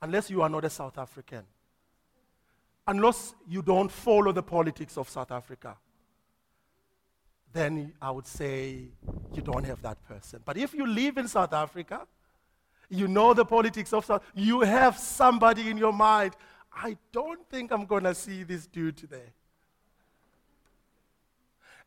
Unless 0.01 0.31
you 0.31 0.41
are 0.41 0.49
not 0.49 0.65
a 0.65 0.71
South 0.71 0.97
African. 0.97 1.43
Unless 2.87 3.35
you 3.47 3.61
don't 3.61 3.91
follow 3.91 4.31
the 4.31 4.41
politics 4.41 4.97
of 4.97 5.07
South 5.07 5.31
Africa. 5.31 5.77
Then 7.51 7.93
I 8.01 8.09
would 8.09 8.25
say 8.25 8.87
you 9.35 9.43
don't 9.43 9.65
have 9.65 9.83
that 9.83 10.03
person. 10.07 10.41
But 10.43 10.57
if 10.57 10.73
you 10.73 10.87
live 10.87 11.19
in 11.19 11.27
South 11.27 11.53
Africa, 11.53 12.07
you 12.93 13.07
know 13.07 13.33
the 13.33 13.45
politics 13.45 13.91
of 13.91 14.05
South. 14.05 14.23
You 14.35 14.61
have 14.61 14.97
somebody 14.97 15.69
in 15.69 15.77
your 15.77 15.93
mind. 15.93 16.35
I 16.71 16.97
don't 17.11 17.47
think 17.49 17.71
I'm 17.71 17.85
going 17.85 18.03
to 18.03 18.15
see 18.15 18.43
this 18.43 18.67
dude 18.67 18.97
today. 18.97 19.33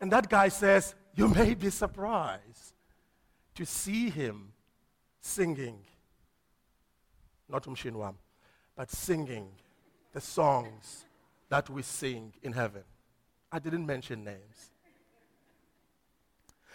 And 0.01 0.13
that 0.13 0.29
guy 0.29 0.49
says, 0.49 0.95
You 1.15 1.29
may 1.29 1.55
be 1.55 1.71
surprised 1.71 2.75
to 3.55 3.65
see 3.65 4.11
him 4.11 4.53
singing, 5.21 5.79
not 7.49 7.65
Umshinwam, 7.65 8.15
but 8.77 8.91
singing 8.91 9.49
the 10.13 10.21
songs 10.21 11.05
that 11.49 11.71
we 11.71 11.83
sing 11.83 12.33
in 12.43 12.53
heaven. 12.53 12.83
I 13.51 13.59
didn't 13.59 13.87
mention 13.87 14.25
names. 14.25 14.71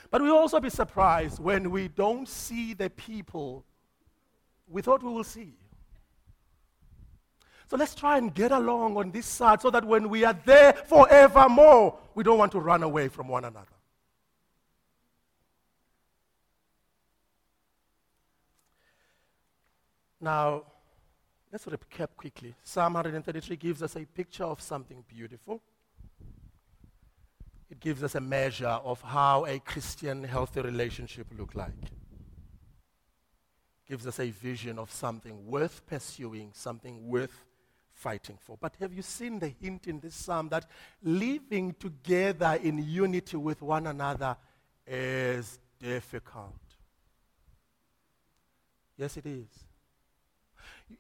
But 0.09 0.21
we'll 0.21 0.37
also 0.37 0.59
be 0.59 0.69
surprised 0.69 1.39
when 1.39 1.69
we 1.69 1.87
don't 1.87 2.27
see 2.27 2.73
the 2.73 2.89
people 2.89 3.65
we 4.71 4.81
thought 4.81 5.03
we 5.03 5.11
will 5.11 5.23
see. 5.23 5.53
So 7.69 7.77
let's 7.77 7.95
try 7.95 8.17
and 8.17 8.33
get 8.33 8.51
along 8.51 8.97
on 8.97 9.11
this 9.11 9.25
side 9.25 9.61
so 9.61 9.69
that 9.69 9.85
when 9.85 10.09
we 10.09 10.25
are 10.25 10.37
there 10.45 10.73
forevermore, 10.73 11.97
we 12.15 12.23
don't 12.23 12.37
want 12.37 12.51
to 12.51 12.59
run 12.59 12.83
away 12.83 13.07
from 13.07 13.29
one 13.29 13.45
another. 13.45 13.67
Now, 20.19 20.63
let's 21.51 21.65
recap 21.65 22.09
quickly. 22.17 22.53
Psalm 22.63 22.93
133 22.93 23.55
gives 23.55 23.81
us 23.81 23.95
a 23.95 24.05
picture 24.05 24.43
of 24.43 24.59
something 24.61 25.03
beautiful. 25.07 25.61
It 27.69 27.79
gives 27.79 28.03
us 28.03 28.15
a 28.15 28.21
measure 28.21 28.67
of 28.67 29.01
how 29.01 29.45
a 29.45 29.59
Christian 29.59 30.25
healthy 30.25 30.59
relationship 30.59 31.27
look 31.37 31.55
like 31.55 31.71
gives 33.91 34.07
us 34.07 34.21
a 34.21 34.29
vision 34.29 34.79
of 34.79 34.89
something 34.89 35.45
worth 35.45 35.85
pursuing, 35.85 36.49
something 36.53 37.05
worth 37.05 37.45
fighting 37.91 38.37
for. 38.39 38.57
But 38.57 38.73
have 38.79 38.93
you 38.93 39.01
seen 39.01 39.37
the 39.37 39.49
hint 39.49 39.85
in 39.85 39.99
this 39.99 40.15
psalm 40.15 40.47
that 40.47 40.65
living 41.03 41.75
together 41.77 42.57
in 42.63 42.77
unity 42.77 43.35
with 43.35 43.61
one 43.61 43.87
another 43.87 44.37
is 44.87 45.59
difficult? 45.77 46.55
Yes, 48.95 49.17
it 49.17 49.25
is. 49.25 49.49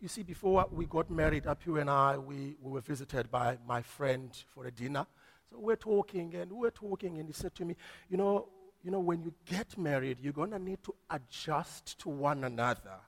You 0.01 0.09
see, 0.09 0.23
before 0.23 0.67
we 0.69 0.85
got 0.85 1.09
married, 1.09 1.45
Apu 1.45 1.79
and 1.79 1.89
I, 1.89 2.17
we, 2.17 2.57
we 2.61 2.71
were 2.71 2.81
visited 2.81 3.31
by 3.31 3.57
my 3.65 3.81
friend 3.81 4.29
for 4.53 4.65
a 4.65 4.71
dinner. 4.71 5.07
So 5.49 5.59
we're 5.59 5.77
talking 5.77 6.35
and 6.35 6.51
we're 6.51 6.71
talking, 6.71 7.19
and 7.19 7.29
he 7.29 7.33
said 7.33 7.55
to 7.55 7.63
me, 7.63 7.77
You 8.09 8.17
know, 8.17 8.49
you 8.83 8.91
know, 8.91 8.99
when 8.99 9.21
you 9.21 9.33
get 9.45 9.77
married, 9.77 10.17
you're 10.21 10.33
going 10.33 10.51
to 10.51 10.59
need 10.59 10.83
to 10.83 10.95
adjust 11.09 11.99
to 11.99 12.09
one 12.09 12.43
another. 12.43 12.99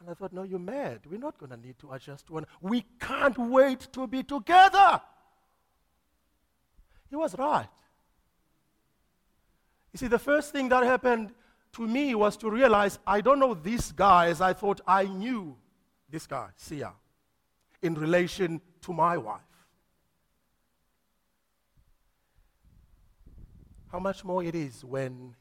And 0.00 0.10
I 0.10 0.14
thought, 0.14 0.32
no, 0.32 0.42
you're 0.42 0.58
mad. 0.58 1.00
We're 1.10 1.18
not 1.18 1.38
going 1.38 1.50
to 1.50 1.56
need 1.56 1.78
to 1.80 1.92
adjust 1.92 2.26
to 2.26 2.34
one 2.34 2.46
We 2.60 2.84
can't 3.00 3.36
wait 3.38 3.88
to 3.92 4.06
be 4.06 4.22
together. 4.22 5.00
He 7.08 7.16
was 7.16 7.36
right. 7.38 7.68
You 9.92 9.98
see, 9.98 10.08
the 10.08 10.18
first 10.18 10.52
thing 10.52 10.68
that 10.70 10.82
happened 10.84 11.32
to 11.72 11.86
me 11.86 12.14
was 12.14 12.36
to 12.38 12.50
realize 12.50 12.98
I 13.06 13.20
don't 13.20 13.38
know 13.38 13.54
this 13.54 13.92
guy 13.92 14.26
as 14.26 14.40
I 14.40 14.52
thought 14.52 14.80
I 14.86 15.04
knew 15.04 15.56
this 16.10 16.26
guy, 16.26 16.48
Sia, 16.56 16.92
in 17.82 17.94
relation 17.94 18.60
to 18.82 18.92
my 18.92 19.16
wife. 19.16 19.40
How 23.94 24.00
much 24.00 24.24
more 24.24 24.42
it 24.42 24.56
is 24.56 24.84
when 24.84 25.36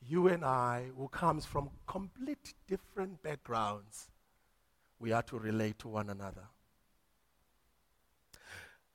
you 0.00 0.28
and 0.28 0.42
I, 0.42 0.86
who 0.96 1.08
comes 1.08 1.44
from 1.44 1.68
complete 1.86 2.54
different 2.66 3.22
backgrounds, 3.22 4.08
we 4.98 5.12
are 5.12 5.22
to 5.24 5.38
relate 5.38 5.78
to 5.80 5.88
one 5.88 6.08
another. 6.08 6.46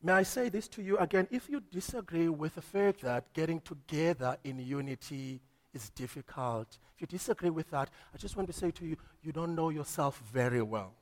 May 0.01 0.13
I 0.13 0.23
say 0.23 0.49
this 0.49 0.67
to 0.69 0.81
you 0.81 0.97
again? 0.97 1.27
If 1.29 1.47
you 1.47 1.61
disagree 1.71 2.27
with 2.27 2.55
the 2.55 2.63
fact 2.63 3.01
that 3.01 3.31
getting 3.33 3.59
together 3.59 4.35
in 4.43 4.57
unity 4.57 5.41
is 5.71 5.91
difficult. 5.91 6.79
If 6.95 7.01
you 7.01 7.05
disagree 7.05 7.51
with 7.51 7.69
that, 7.69 7.91
I 8.15 8.17
just 8.17 8.35
want 8.35 8.47
to 8.47 8.53
say 8.53 8.71
to 8.71 8.83
you, 8.83 8.97
you 9.21 9.31
don't 9.31 9.53
know 9.53 9.69
yourself 9.69 10.23
very 10.33 10.63
well. 10.63 10.95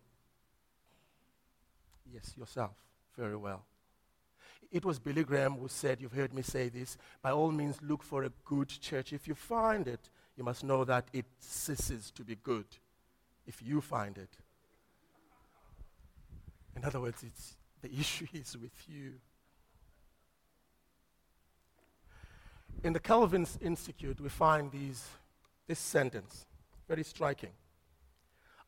Yes, 2.13 2.33
yourself 2.37 2.73
very 3.15 3.37
well. 3.37 3.63
It 4.71 4.83
was 4.83 4.99
Billy 4.99 5.23
Graham 5.23 5.53
who 5.53 5.67
said, 5.67 6.01
You've 6.01 6.13
heard 6.13 6.33
me 6.33 6.41
say 6.41 6.69
this, 6.69 6.97
by 7.21 7.31
all 7.31 7.51
means, 7.51 7.77
look 7.81 8.03
for 8.03 8.23
a 8.23 8.31
good 8.45 8.67
church. 8.67 9.13
If 9.13 9.27
you 9.27 9.35
find 9.35 9.87
it, 9.87 10.09
you 10.35 10.43
must 10.43 10.63
know 10.63 10.83
that 10.83 11.07
it 11.13 11.25
ceases 11.39 12.11
to 12.11 12.23
be 12.23 12.35
good 12.35 12.65
if 13.45 13.61
you 13.61 13.81
find 13.81 14.17
it. 14.17 14.29
In 16.75 16.83
other 16.85 16.99
words, 16.99 17.23
it's, 17.23 17.55
the 17.81 17.91
issue 17.91 18.27
is 18.33 18.55
with 18.57 18.73
you. 18.87 19.13
In 22.83 22.93
the 22.93 22.99
Calvin's 22.99 23.57
Institute, 23.61 24.21
we 24.21 24.29
find 24.29 24.71
these, 24.71 25.07
this 25.67 25.79
sentence, 25.79 26.45
very 26.87 27.03
striking. 27.03 27.49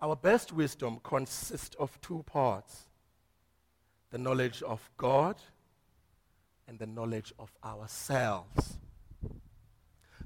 Our 0.01 0.15
best 0.15 0.51
wisdom 0.51 0.99
consists 1.03 1.75
of 1.75 1.99
two 2.01 2.23
parts 2.23 2.85
the 4.11 4.17
knowledge 4.17 4.63
of 4.63 4.89
God 4.97 5.35
and 6.69 6.77
the 6.77 6.85
knowledge 6.85 7.33
of 7.39 7.51
ourselves. 7.65 8.77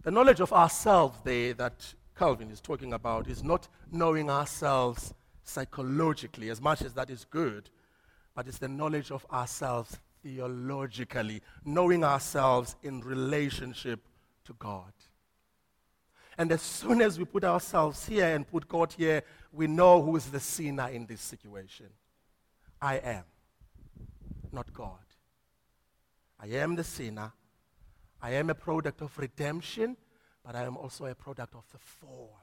The 0.04 0.12
knowledge 0.12 0.42
of 0.42 0.52
ourselves, 0.52 1.18
there, 1.24 1.54
that 1.54 1.94
Calvin 2.18 2.52
is 2.52 2.60
talking 2.60 2.92
about, 2.92 3.30
is 3.30 3.44
not 3.44 3.70
knowing 3.90 4.30
ourselves 4.30 5.14
psychologically, 5.46 6.50
as 6.50 6.62
much 6.62 6.82
as 6.82 6.94
that 6.94 7.10
is 7.10 7.26
good, 7.26 7.70
but 8.36 8.48
it's 8.48 8.58
the 8.58 8.68
knowledge 8.68 9.10
of 9.10 9.26
ourselves 9.32 9.98
theologically, 10.22 11.42
knowing 11.64 12.04
ourselves 12.04 12.76
in 12.84 13.00
relationship 13.00 14.02
to 14.44 14.54
God. 14.60 14.92
And 16.38 16.52
as 16.52 16.62
soon 16.62 17.02
as 17.02 17.18
we 17.18 17.24
put 17.24 17.46
ourselves 17.46 18.06
here 18.06 18.36
and 18.36 18.50
put 18.50 18.68
God 18.68 18.92
here, 18.92 19.24
we 19.54 19.68
know 19.68 20.02
who 20.02 20.18
is 20.18 20.26
the 20.26 20.40
sinner 20.42 20.90
in 20.90 21.06
this 21.06 21.22
situation. 21.22 21.88
I 22.82 22.96
am, 22.96 23.24
not 24.52 24.74
God. 24.74 25.00
I 26.44 26.58
am 26.58 26.76
the 26.76 26.84
sinner. 26.84 27.32
I 28.22 28.32
am 28.32 28.50
a 28.50 28.56
product 28.56 29.02
of 29.02 29.18
redemption, 29.18 29.96
but 30.46 30.56
I 30.56 30.64
am 30.64 30.76
also 30.76 31.06
a 31.06 31.16
product 31.16 31.56
of 31.56 31.64
the 31.72 31.78
fall. 31.78 32.38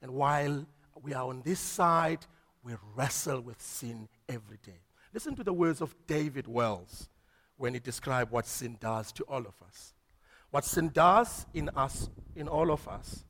And 0.00 0.12
while 0.12 0.64
we 1.02 1.12
are 1.12 1.26
on 1.26 1.42
this 1.42 1.58
side, 1.58 2.24
we 2.62 2.74
wrestle 2.94 3.40
with 3.40 3.60
sin 3.60 4.08
every 4.28 4.58
day. 4.64 4.82
Listen 5.12 5.34
to 5.34 5.42
the 5.42 5.52
words 5.52 5.80
of 5.80 5.96
David 6.06 6.46
Wells 6.46 7.08
when 7.56 7.74
he 7.74 7.80
described 7.80 8.30
what 8.30 8.46
sin 8.46 8.76
does 8.80 9.10
to 9.12 9.24
all 9.24 9.40
of 9.40 9.54
us. 9.66 9.94
What 10.50 10.64
sin 10.64 10.90
does 10.94 11.46
in 11.54 11.70
us, 11.74 12.08
in 12.36 12.46
all 12.46 12.70
of 12.70 12.86
us, 12.86 13.24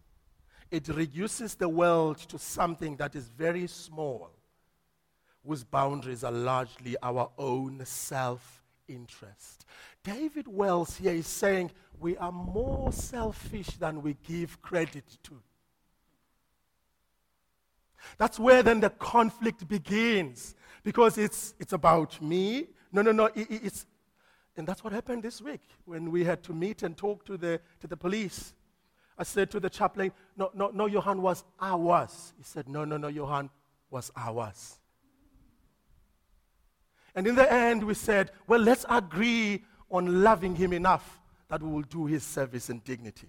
it 0.71 0.89
reduces 0.89 1.55
the 1.55 1.69
world 1.69 2.19
to 2.19 2.39
something 2.39 2.97
that 2.97 3.15
is 3.15 3.29
very 3.29 3.67
small, 3.67 4.31
whose 5.47 5.65
boundaries 5.65 6.25
are 6.25 6.33
largely 6.33 6.95
our 7.03 7.31
own 7.39 7.85
self 7.87 8.62
interest. 8.93 9.65
David 10.03 10.47
Wells 10.49 10.97
here 10.97 11.13
is 11.13 11.27
saying 11.27 11.71
we 12.01 12.17
are 12.17 12.33
more 12.33 12.93
selfish 12.93 13.69
than 13.79 14.03
we 14.03 14.17
give 14.27 14.61
credit 14.61 15.05
to. 15.25 15.35
That's 18.19 18.39
where 18.39 18.63
then 18.63 18.81
the 18.81 18.91
conflict 18.91 19.67
begins 19.69 20.55
because 20.83 21.19
it's, 21.19 21.55
it's 21.59 21.73
about 21.73 22.21
me. 22.21 22.69
No, 22.93 23.03
no, 23.03 23.13
no, 23.13 23.27
it, 23.27 23.47
it's, 23.51 23.87
and 24.57 24.67
that's 24.67 24.85
what 24.85 24.93
happened 24.93 25.23
this 25.23 25.41
week 25.41 25.63
when 25.85 26.11
we 26.11 26.25
had 26.25 26.43
to 26.45 26.53
meet 26.53 26.83
and 26.83 26.97
talk 26.97 27.25
to 27.27 27.37
the, 27.37 27.61
to 27.81 27.87
the 27.87 27.97
police. 27.97 28.53
I 29.17 29.23
said 29.23 29.51
to 29.53 29.61
the 29.61 29.71
chaplain, 29.71 30.13
no, 30.37 30.51
no, 30.55 30.71
no, 30.75 30.87
Johan 30.87 31.23
was 31.23 31.45
ours. 31.61 32.33
He 32.37 32.43
said, 32.43 32.69
no, 32.69 32.85
no, 32.85 32.97
no, 32.97 33.09
Johan 33.09 33.51
was 33.91 34.11
ours. 34.17 34.79
And 37.15 37.27
in 37.27 37.35
the 37.35 37.51
end, 37.53 37.85
we 37.85 37.95
said, 37.95 38.31
well, 38.47 38.61
let's 38.61 38.87
agree 38.89 39.65
on 39.91 40.23
loving 40.23 40.55
him 40.55 40.73
enough 40.73 41.21
that 41.49 41.63
we 41.63 41.71
will 41.71 41.83
do 41.83 42.07
his 42.07 42.23
service 42.23 42.71
in 42.71 42.79
dignity. 42.79 43.29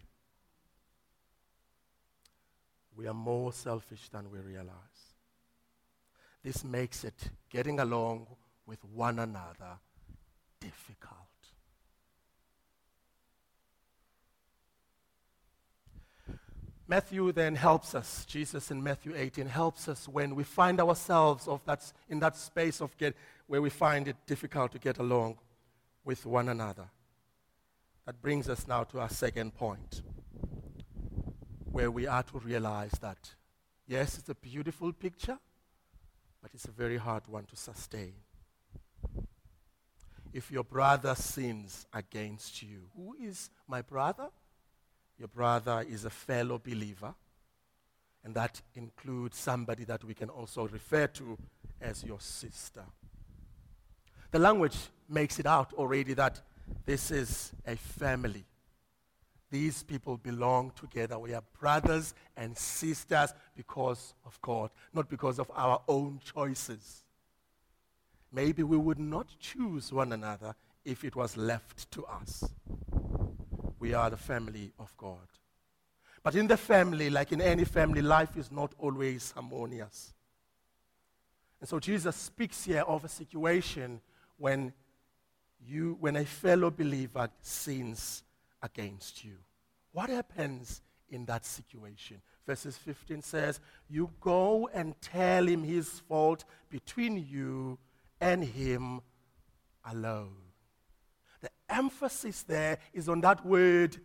We 2.96 3.08
are 3.08 3.14
more 3.14 3.52
selfish 3.52 4.08
than 4.10 4.32
we 4.32 4.40
realize. 4.40 4.70
This 6.44 6.64
makes 6.64 7.04
it 7.04 7.32
getting 7.50 7.80
along 7.80 8.28
with 8.66 8.84
one 8.86 9.20
another 9.20 9.80
difficult. 10.60 11.20
Matthew 16.88 17.32
then 17.32 17.56
helps 17.56 17.96
us, 17.96 18.26
Jesus 18.26 18.70
in 18.70 18.84
Matthew 18.84 19.14
18 19.16 19.48
helps 19.48 19.88
us 19.88 20.08
when 20.08 20.36
we 20.36 20.44
find 20.44 20.80
ourselves 20.82 21.48
of 21.48 21.64
that, 21.66 21.92
in 22.10 22.20
that 22.20 22.36
space 22.36 22.82
of 22.82 22.96
get, 22.98 23.16
where 23.48 23.62
we 23.62 23.70
find 23.70 24.08
it 24.08 24.16
difficult 24.26 24.72
to 24.72 24.80
get 24.80 24.98
along 24.98 25.38
with 26.04 26.26
one 26.26 26.50
another. 26.50 26.90
That 28.06 28.22
brings 28.22 28.50
us 28.50 28.68
now 28.68 28.84
to 28.86 29.00
our 29.00 29.10
second 29.10 29.56
point, 29.56 30.02
where 31.72 31.92
we 31.92 32.08
are 32.08 32.24
to 32.24 32.40
realize 32.40 32.92
that, 33.02 33.36
yes, 33.88 34.18
it's 34.18 34.30
a 34.30 34.36
beautiful 34.36 34.92
picture, 34.92 35.38
but 36.42 36.52
it's 36.54 36.66
a 36.66 36.72
very 36.72 36.98
hard 36.98 37.28
one 37.28 37.46
to 37.46 37.56
sustain. 37.56 38.14
If 40.34 40.52
your 40.52 40.64
brother 40.64 41.16
sins 41.16 41.86
against 41.94 42.62
you, 42.64 42.90
who 42.96 43.16
is 43.22 43.50
my 43.68 43.82
brother? 43.82 44.30
Your 45.18 45.28
brother 45.28 45.86
is 45.88 46.06
a 46.06 46.10
fellow 46.10 46.58
believer, 46.58 47.14
and 48.24 48.34
that 48.36 48.62
includes 48.76 49.38
somebody 49.38 49.84
that 49.86 50.04
we 50.04 50.14
can 50.14 50.30
also 50.30 50.68
refer 50.68 51.08
to 51.08 51.38
as 51.80 52.04
your 52.04 52.20
sister. 52.20 52.84
The 54.34 54.40
language 54.40 54.76
makes 55.08 55.38
it 55.38 55.46
out 55.46 55.74
already 55.74 56.16
that 56.16 56.42
this 56.88 57.12
is 57.12 57.52
a 57.68 57.76
family. 57.76 58.44
These 59.52 59.84
people 59.84 60.18
belong 60.18 60.72
together. 60.76 61.20
We 61.20 61.36
are 61.36 61.44
brothers 61.60 62.16
and 62.36 62.58
sisters 62.58 63.32
because 63.56 64.16
of 64.26 64.42
God, 64.42 64.72
not 64.92 65.08
because 65.08 65.38
of 65.38 65.52
our 65.54 65.84
own 65.88 66.20
choices. 66.26 67.04
Maybe 68.32 68.64
we 68.64 68.76
would 68.76 68.98
not 68.98 69.28
choose 69.40 69.94
one 69.94 70.12
another 70.12 70.56
if 70.84 71.04
it 71.04 71.16
was 71.16 71.38
left 71.38 71.92
to 71.92 72.04
us. 72.08 72.44
We 73.78 73.94
are 73.94 74.10
the 74.10 74.18
family 74.18 74.74
of 74.80 74.98
God. 74.98 75.28
But 76.24 76.34
in 76.34 76.48
the 76.48 76.58
family, 76.58 77.12
like 77.12 77.32
in 77.32 77.40
any 77.40 77.66
family, 77.66 78.02
life 78.02 78.36
is 78.36 78.52
not 78.52 78.74
always 78.80 79.30
harmonious. 79.30 80.12
And 81.60 81.70
so 81.70 81.80
Jesus 81.80 82.16
speaks 82.16 82.64
here 82.64 82.82
of 82.82 83.06
a 83.06 83.10
situation 83.10 84.02
when 84.38 84.74
you 85.66 85.98
when 86.00 86.16
a 86.16 86.26
fellow 86.26 86.70
believer 86.70 87.30
sins 87.42 88.24
against 88.62 89.24
you. 89.24 89.36
What 89.92 90.10
happens 90.10 90.82
in 91.10 91.26
that 91.26 91.46
situation? 91.46 92.22
Verses 92.46 92.78
15 92.78 93.22
says, 93.22 93.60
You 93.90 94.10
go 94.20 94.70
and 94.74 95.00
tell 95.02 95.48
him 95.48 95.64
his 95.64 95.88
fault 96.08 96.44
between 96.70 97.18
you 97.18 97.78
and 98.20 98.44
him 98.44 99.02
alone. 99.86 100.36
The 101.42 101.50
emphasis 101.70 102.44
there 102.44 102.80
is 102.94 103.08
on 103.08 103.22
that 103.22 103.46
word 103.46 103.98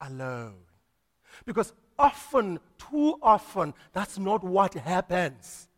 alone. 0.00 0.56
Because 1.44 1.72
often, 1.98 2.60
too 2.78 3.18
often, 3.22 3.74
that's 3.92 4.18
not 4.18 4.44
what 4.44 4.74
happens. 4.74 5.68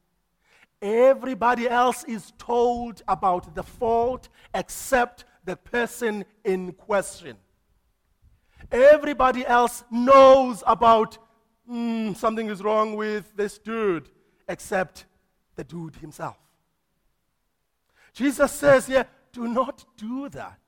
Everybody 0.83 1.69
else 1.69 2.05
is 2.05 2.33
told 2.39 3.03
about 3.09 3.55
the 3.55 3.63
fault 3.63 4.29
except 4.55 5.25
the 5.45 5.57
person 5.57 6.25
in 6.45 6.73
question. 6.73 7.37
Everybody 8.71 9.47
else 9.47 9.85
knows 9.91 10.63
about 10.67 11.19
mm, 11.71 12.17
something 12.17 12.49
is 12.49 12.63
wrong 12.63 12.97
with 12.97 13.35
this 13.37 13.59
dude 13.59 14.09
except 14.49 15.07
the 15.55 15.65
dude 15.65 15.97
himself. 15.97 16.37
Jesus 18.13 18.53
says 18.53 18.87
here, 18.87 19.07
do 19.33 19.47
not 19.47 19.85
do 19.97 20.29
that. 20.31 20.59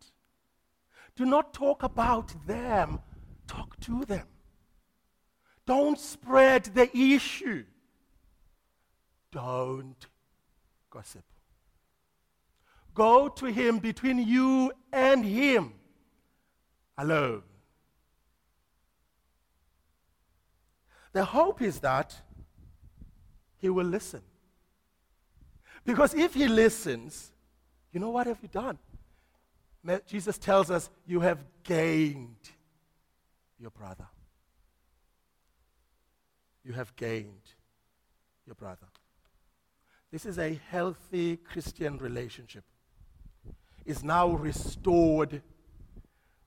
Do 1.17 1.25
not 1.25 1.53
talk 1.53 1.83
about 1.83 2.35
them, 2.47 3.01
talk 3.47 3.79
to 3.81 4.05
them. 4.05 4.27
Don't 5.67 5.99
spread 5.99 6.65
the 6.65 6.97
issue. 6.97 7.65
Don't 9.31 10.07
gossip. 10.91 11.25
Go 12.95 13.29
to 13.29 13.47
him 13.47 13.79
between 13.79 14.19
you 14.19 14.73
and 14.93 15.25
him 15.25 15.75
alone. 16.97 17.43
The 21.13 21.25
hope 21.25 21.63
is 21.63 21.81
that 21.81 22.15
he 23.57 23.69
will 23.69 23.87
listen. 23.87 24.23
Because 25.85 26.15
if 26.15 26.35
he 26.35 26.49
listens, 26.49 27.33
you 27.93 28.01
know 28.01 28.11
what 28.11 28.27
have 28.27 28.39
you 28.43 28.49
done? 28.49 28.79
Jesus 30.07 30.37
tells 30.37 30.71
us 30.71 30.91
you 31.07 31.21
have 31.21 31.39
gained 31.63 32.51
your 33.59 33.71
brother. 33.71 34.07
you 36.69 36.75
have 36.75 36.95
gained 36.97 37.55
your 38.45 38.55
brother. 38.55 38.87
This 40.11 40.25
is 40.25 40.39
a 40.39 40.59
healthy 40.71 41.37
Christian 41.37 41.99
relationship. 41.99 42.65
Is 43.85 44.03
now 44.03 44.31
restored 44.31 45.43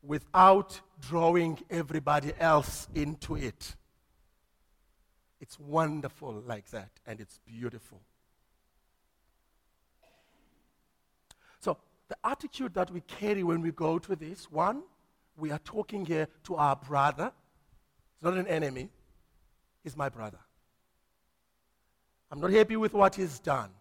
without 0.03 0.81
drawing 0.99 1.59
everybody 1.69 2.33
else 2.39 2.87
into 2.93 3.35
it. 3.35 3.75
It's 5.39 5.59
wonderful 5.59 6.43
like 6.45 6.69
that, 6.69 6.89
and 7.05 7.19
it's 7.19 7.39
beautiful. 7.39 7.99
So, 11.59 11.77
the 12.07 12.17
attitude 12.23 12.75
that 12.75 12.91
we 12.91 13.01
carry 13.01 13.43
when 13.43 13.61
we 13.61 13.71
go 13.71 13.97
to 13.99 14.15
this 14.15 14.51
one, 14.51 14.83
we 15.37 15.51
are 15.51 15.59
talking 15.59 16.05
here 16.05 16.27
to 16.43 16.55
our 16.55 16.75
brother. 16.75 17.31
It's 18.13 18.23
not 18.23 18.35
an 18.35 18.47
enemy, 18.47 18.89
he's 19.83 19.97
my 19.97 20.09
brother. 20.09 20.39
I'm 22.31 22.39
not 22.39 22.51
happy 22.51 22.77
with 22.77 22.93
what 22.93 23.15
he's 23.15 23.39
done, 23.39 23.71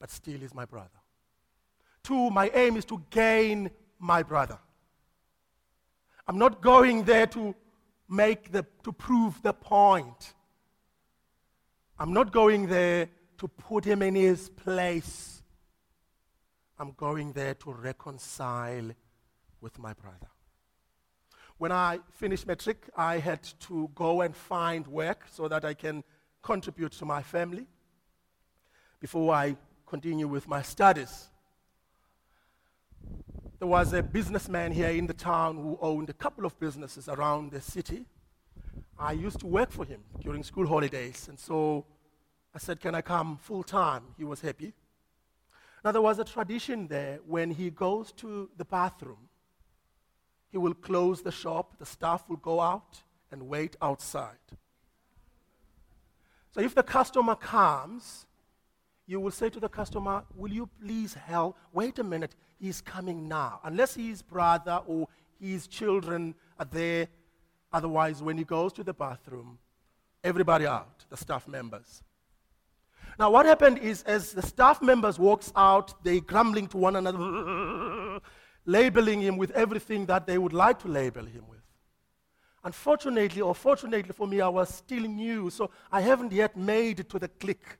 but 0.00 0.10
still 0.10 0.38
he's 0.40 0.54
my 0.54 0.64
brother. 0.64 0.88
Two, 2.02 2.30
my 2.30 2.50
aim 2.54 2.76
is 2.76 2.84
to 2.86 3.02
gain 3.10 3.70
my 3.98 4.22
brother. 4.22 4.58
I'm 6.26 6.38
not 6.38 6.62
going 6.62 7.04
there 7.04 7.26
to 7.28 7.54
make 8.08 8.50
the, 8.50 8.64
to 8.82 8.92
prove 8.92 9.42
the 9.42 9.52
point. 9.52 10.34
I'm 11.98 12.12
not 12.12 12.32
going 12.32 12.66
there 12.66 13.08
to 13.38 13.48
put 13.48 13.84
him 13.84 14.02
in 14.02 14.14
his 14.14 14.48
place. 14.48 15.42
I'm 16.78 16.92
going 16.92 17.32
there 17.32 17.54
to 17.54 17.72
reconcile 17.72 18.90
with 19.60 19.78
my 19.78 19.92
brother. 19.92 20.28
When 21.58 21.72
I 21.72 22.00
finished 22.10 22.46
matric, 22.46 22.88
I 22.96 23.18
had 23.18 23.42
to 23.60 23.90
go 23.94 24.22
and 24.22 24.34
find 24.34 24.86
work 24.86 25.26
so 25.30 25.46
that 25.48 25.64
I 25.64 25.74
can 25.74 26.02
contribute 26.44 26.92
to 26.92 27.04
my 27.06 27.22
family 27.22 27.66
before 29.00 29.34
I 29.34 29.56
continue 29.86 30.28
with 30.28 30.46
my 30.46 30.60
studies. 30.60 31.30
There 33.58 33.68
was 33.68 33.94
a 33.94 34.02
businessman 34.02 34.70
here 34.72 34.90
in 34.90 35.06
the 35.06 35.14
town 35.14 35.56
who 35.56 35.78
owned 35.80 36.10
a 36.10 36.12
couple 36.12 36.44
of 36.44 36.58
businesses 36.60 37.08
around 37.08 37.50
the 37.50 37.62
city. 37.62 38.04
I 38.98 39.12
used 39.12 39.40
to 39.40 39.46
work 39.46 39.70
for 39.72 39.86
him 39.86 40.02
during 40.20 40.42
school 40.42 40.66
holidays, 40.66 41.28
and 41.28 41.38
so 41.38 41.86
I 42.54 42.58
said, 42.58 42.78
Can 42.78 42.94
I 42.94 43.00
come 43.00 43.38
full 43.38 43.62
time? 43.62 44.02
He 44.18 44.24
was 44.24 44.40
happy. 44.40 44.74
Now, 45.82 45.92
there 45.92 46.02
was 46.02 46.18
a 46.18 46.24
tradition 46.24 46.88
there 46.88 47.20
when 47.26 47.50
he 47.50 47.70
goes 47.70 48.12
to 48.12 48.50
the 48.56 48.64
bathroom, 48.64 49.28
he 50.50 50.58
will 50.58 50.74
close 50.74 51.22
the 51.22 51.32
shop, 51.32 51.78
the 51.78 51.86
staff 51.86 52.28
will 52.28 52.36
go 52.36 52.60
out 52.60 53.02
and 53.30 53.48
wait 53.48 53.76
outside. 53.80 54.44
So 56.54 56.60
if 56.60 56.72
the 56.72 56.84
customer 56.84 57.34
comes, 57.34 58.26
you 59.06 59.18
will 59.18 59.32
say 59.32 59.50
to 59.50 59.58
the 59.58 59.68
customer, 59.68 60.22
Will 60.36 60.52
you 60.52 60.68
please 60.80 61.12
help? 61.12 61.58
Wait 61.72 61.98
a 61.98 62.04
minute, 62.04 62.36
he's 62.60 62.80
coming 62.80 63.26
now. 63.26 63.58
Unless 63.64 63.96
his 63.96 64.22
brother 64.22 64.80
or 64.86 65.08
his 65.40 65.66
children 65.66 66.32
are 66.60 66.64
there. 66.64 67.08
Otherwise, 67.72 68.22
when 68.22 68.38
he 68.38 68.44
goes 68.44 68.72
to 68.74 68.84
the 68.84 68.94
bathroom, 68.94 69.58
everybody 70.22 70.64
out, 70.64 71.04
the 71.10 71.16
staff 71.16 71.48
members. 71.48 72.04
Now, 73.18 73.30
what 73.30 73.46
happened 73.46 73.78
is, 73.78 74.04
as 74.04 74.30
the 74.30 74.42
staff 74.42 74.80
members 74.80 75.18
walks 75.18 75.52
out, 75.56 76.04
they 76.04 76.20
grumbling 76.20 76.68
to 76.68 76.76
one 76.76 76.94
another, 76.94 78.20
labeling 78.64 79.20
him 79.20 79.36
with 79.38 79.50
everything 79.52 80.06
that 80.06 80.24
they 80.24 80.38
would 80.38 80.52
like 80.52 80.78
to 80.80 80.88
label 80.88 81.24
him 81.24 81.48
with. 81.48 81.53
Unfortunately, 82.64 83.42
or 83.42 83.54
fortunately 83.54 84.12
for 84.12 84.26
me, 84.26 84.40
I 84.40 84.48
was 84.48 84.74
still 84.74 85.02
new, 85.02 85.50
so 85.50 85.70
I 85.92 86.00
haven't 86.00 86.32
yet 86.32 86.56
made 86.56 87.00
it 87.00 87.10
to 87.10 87.18
the 87.18 87.28
clique. 87.28 87.76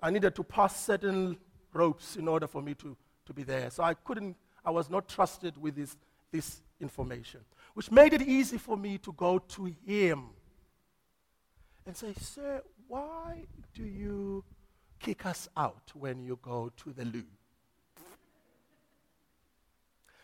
I 0.00 0.10
needed 0.10 0.34
to 0.36 0.42
pass 0.42 0.84
certain 0.84 1.36
ropes 1.74 2.16
in 2.16 2.26
order 2.26 2.46
for 2.46 2.62
me 2.62 2.74
to, 2.74 2.96
to 3.26 3.32
be 3.34 3.42
there. 3.42 3.68
So 3.68 3.82
I 3.82 3.92
couldn't, 3.92 4.36
I 4.64 4.70
was 4.70 4.88
not 4.88 5.08
trusted 5.08 5.60
with 5.60 5.76
this, 5.76 5.96
this 6.32 6.62
information, 6.80 7.40
which 7.74 7.90
made 7.90 8.14
it 8.14 8.22
easy 8.22 8.56
for 8.56 8.78
me 8.78 8.96
to 8.98 9.12
go 9.12 9.38
to 9.38 9.74
him 9.86 10.30
and 11.86 11.94
say, 11.94 12.14
Sir, 12.18 12.62
why 12.88 13.44
do 13.74 13.82
you 13.82 14.42
kick 15.00 15.26
us 15.26 15.50
out 15.54 15.92
when 15.92 16.22
you 16.22 16.38
go 16.40 16.72
to 16.78 16.92
the 16.94 17.04
loo? 17.04 17.24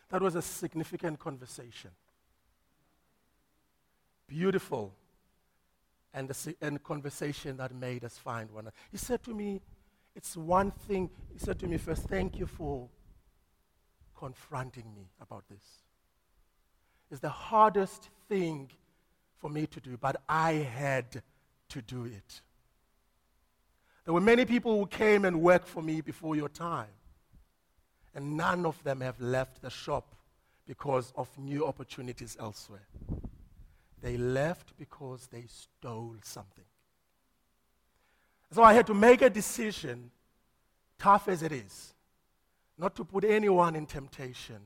That 0.09 0.23
was 0.23 0.37
a 0.37 0.43
significant 0.43 1.19
conversation. 1.19 1.91
Beautiful 4.31 4.95
and 6.15 6.29
the 6.29 6.55
and 6.63 6.81
conversation 6.85 7.57
that 7.57 7.75
made 7.75 8.05
us 8.05 8.17
find 8.17 8.49
one 8.53 8.63
another. 8.63 8.77
He 8.93 8.97
said 8.97 9.25
to 9.25 9.35
me, 9.35 9.61
It's 10.15 10.37
one 10.37 10.71
thing. 10.71 11.11
He 11.33 11.39
said 11.41 11.59
to 11.59 11.67
me 11.67 11.79
first, 11.79 12.05
Thank 12.05 12.39
you 12.39 12.47
for 12.47 12.89
confronting 14.17 14.95
me 14.95 15.09
about 15.21 15.49
this. 15.51 15.65
It's 17.11 17.21
the 17.21 17.29
hardest 17.29 18.09
thing 18.29 18.71
for 19.39 19.51
me 19.51 19.67
to 19.67 19.81
do, 19.81 19.97
but 19.97 20.23
I 20.29 20.53
had 20.53 21.23
to 21.71 21.83
do 21.83 22.05
it. 22.05 22.41
There 24.05 24.15
were 24.15 24.21
many 24.21 24.45
people 24.45 24.79
who 24.79 24.87
came 24.87 25.25
and 25.25 25.43
worked 25.43 25.67
for 25.67 25.83
me 25.83 26.03
before 26.03 26.37
your 26.37 26.49
time, 26.49 26.95
and 28.15 28.37
none 28.37 28.65
of 28.65 28.81
them 28.85 29.01
have 29.01 29.21
left 29.21 29.61
the 29.61 29.71
shop 29.71 30.15
because 30.69 31.13
of 31.17 31.29
new 31.37 31.67
opportunities 31.67 32.37
elsewhere. 32.39 32.87
They 34.01 34.17
left 34.17 34.77
because 34.79 35.27
they 35.27 35.45
stole 35.47 36.17
something. 36.23 36.65
So 38.53 38.63
I 38.63 38.73
had 38.73 38.87
to 38.87 38.95
make 38.95 39.23
a 39.23 39.31
decision, 39.31 40.11
tough 40.99 41.29
as 41.29 41.43
it 41.43 41.53
is, 41.53 41.95
not 42.79 42.97
to 42.97 43.05
put 43.05 43.25
anyone 43.25 43.77
in 43.77 43.87
temptation 43.87 44.57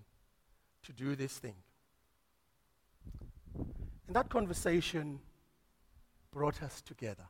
to 0.84 0.92
do 0.92 1.16
this 1.16 1.36
thing. 1.38 1.56
And 4.06 4.14
that 4.14 4.28
conversation 4.28 5.18
brought 6.30 6.62
us 6.62 6.80
together. 6.80 7.26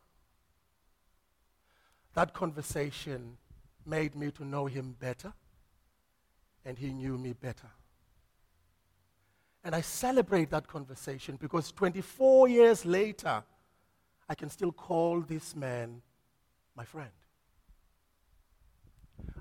That 2.15 2.35
conversation 2.35 3.39
made 3.87 4.15
me 4.15 4.31
to 4.33 4.45
know 4.45 4.67
him 4.67 4.97
better, 4.99 5.33
and 6.65 6.79
he 6.79 6.93
knew 6.93 7.19
me 7.19 7.33
better. 7.33 7.71
And 9.65 9.75
I 9.75 9.81
celebrate 9.81 10.51
that 10.51 10.69
conversation 10.69 11.37
because 11.41 11.73
24 11.73 12.49
years 12.49 12.85
later, 12.85 13.43
I 14.29 14.35
can 14.35 14.51
still 14.51 14.73
call 14.73 15.21
this 15.21 15.57
man 15.57 16.03
my 16.77 16.85
friend. 16.85 17.11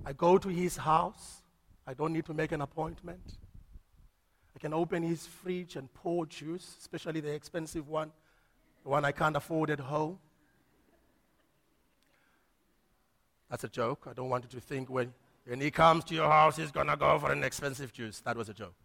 I 0.05 0.13
go 0.13 0.37
to 0.37 0.47
his 0.47 0.77
house. 0.77 1.43
I 1.85 1.93
don't 1.93 2.13
need 2.13 2.25
to 2.25 2.33
make 2.33 2.53
an 2.53 2.61
appointment. 2.61 3.37
I 4.55 4.59
can 4.59 4.73
open 4.73 5.03
his 5.03 5.27
fridge 5.27 5.75
and 5.75 5.93
pour 5.93 6.25
juice, 6.25 6.77
especially 6.79 7.19
the 7.19 7.33
expensive 7.33 7.89
one, 7.89 8.11
the 8.83 8.89
one 8.89 9.03
I 9.03 9.11
can't 9.11 9.35
afford 9.35 9.71
at 9.71 9.79
home. 9.79 10.19
That's 13.49 13.65
a 13.65 13.69
joke. 13.69 14.07
I 14.09 14.13
don't 14.13 14.29
want 14.29 14.45
you 14.45 14.49
to 14.51 14.65
think 14.65 14.89
when, 14.89 15.13
when 15.45 15.59
he 15.59 15.69
comes 15.69 16.05
to 16.05 16.15
your 16.15 16.29
house, 16.29 16.55
he's 16.55 16.71
going 16.71 16.87
to 16.87 16.95
go 16.95 17.19
for 17.19 17.31
an 17.31 17.43
expensive 17.43 17.91
juice. 17.91 18.21
That 18.21 18.37
was 18.37 18.47
a 18.47 18.53
joke. 18.53 18.75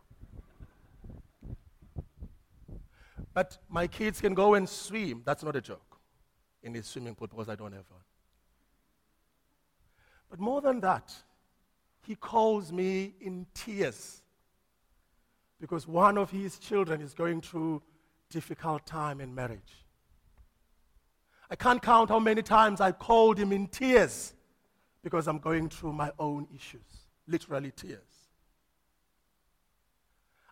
But 3.39 3.57
my 3.69 3.87
kids 3.87 4.21
can 4.21 4.35
go 4.35 4.55
and 4.55 4.69
swim. 4.69 5.23
That's 5.25 5.45
not 5.45 5.55
a 5.55 5.61
joke 5.61 6.01
in 6.65 6.75
his 6.75 6.89
swimming 6.89 7.15
pool 7.15 7.29
because 7.29 7.49
I 7.49 7.55
don't 7.55 7.71
have 7.71 7.85
one. 7.89 8.01
But 10.29 10.41
more 10.41 10.61
than 10.61 10.81
that, 10.81 11.15
he 12.05 12.17
calls 12.17 12.73
me 12.73 13.15
in 13.21 13.47
tears 13.55 14.23
because 15.61 15.87
one 15.87 16.19
of 16.19 16.33
his 16.33 16.59
children 16.59 17.01
is 17.01 17.15
going 17.15 17.41
through 17.41 17.81
difficult 18.29 18.85
time 18.85 19.21
in 19.21 19.33
marriage. 19.33 19.87
I 21.49 21.55
can't 21.55 21.81
count 21.81 22.09
how 22.09 22.19
many 22.19 22.43
times 22.43 22.81
I 22.81 22.91
called 22.91 23.39
him 23.39 23.53
in 23.53 23.69
tears 23.69 24.35
because 25.01 25.29
I'm 25.29 25.39
going 25.39 25.69
through 25.69 25.93
my 25.93 26.11
own 26.19 26.49
issues, 26.53 27.07
literally 27.29 27.71
tears. 27.71 28.01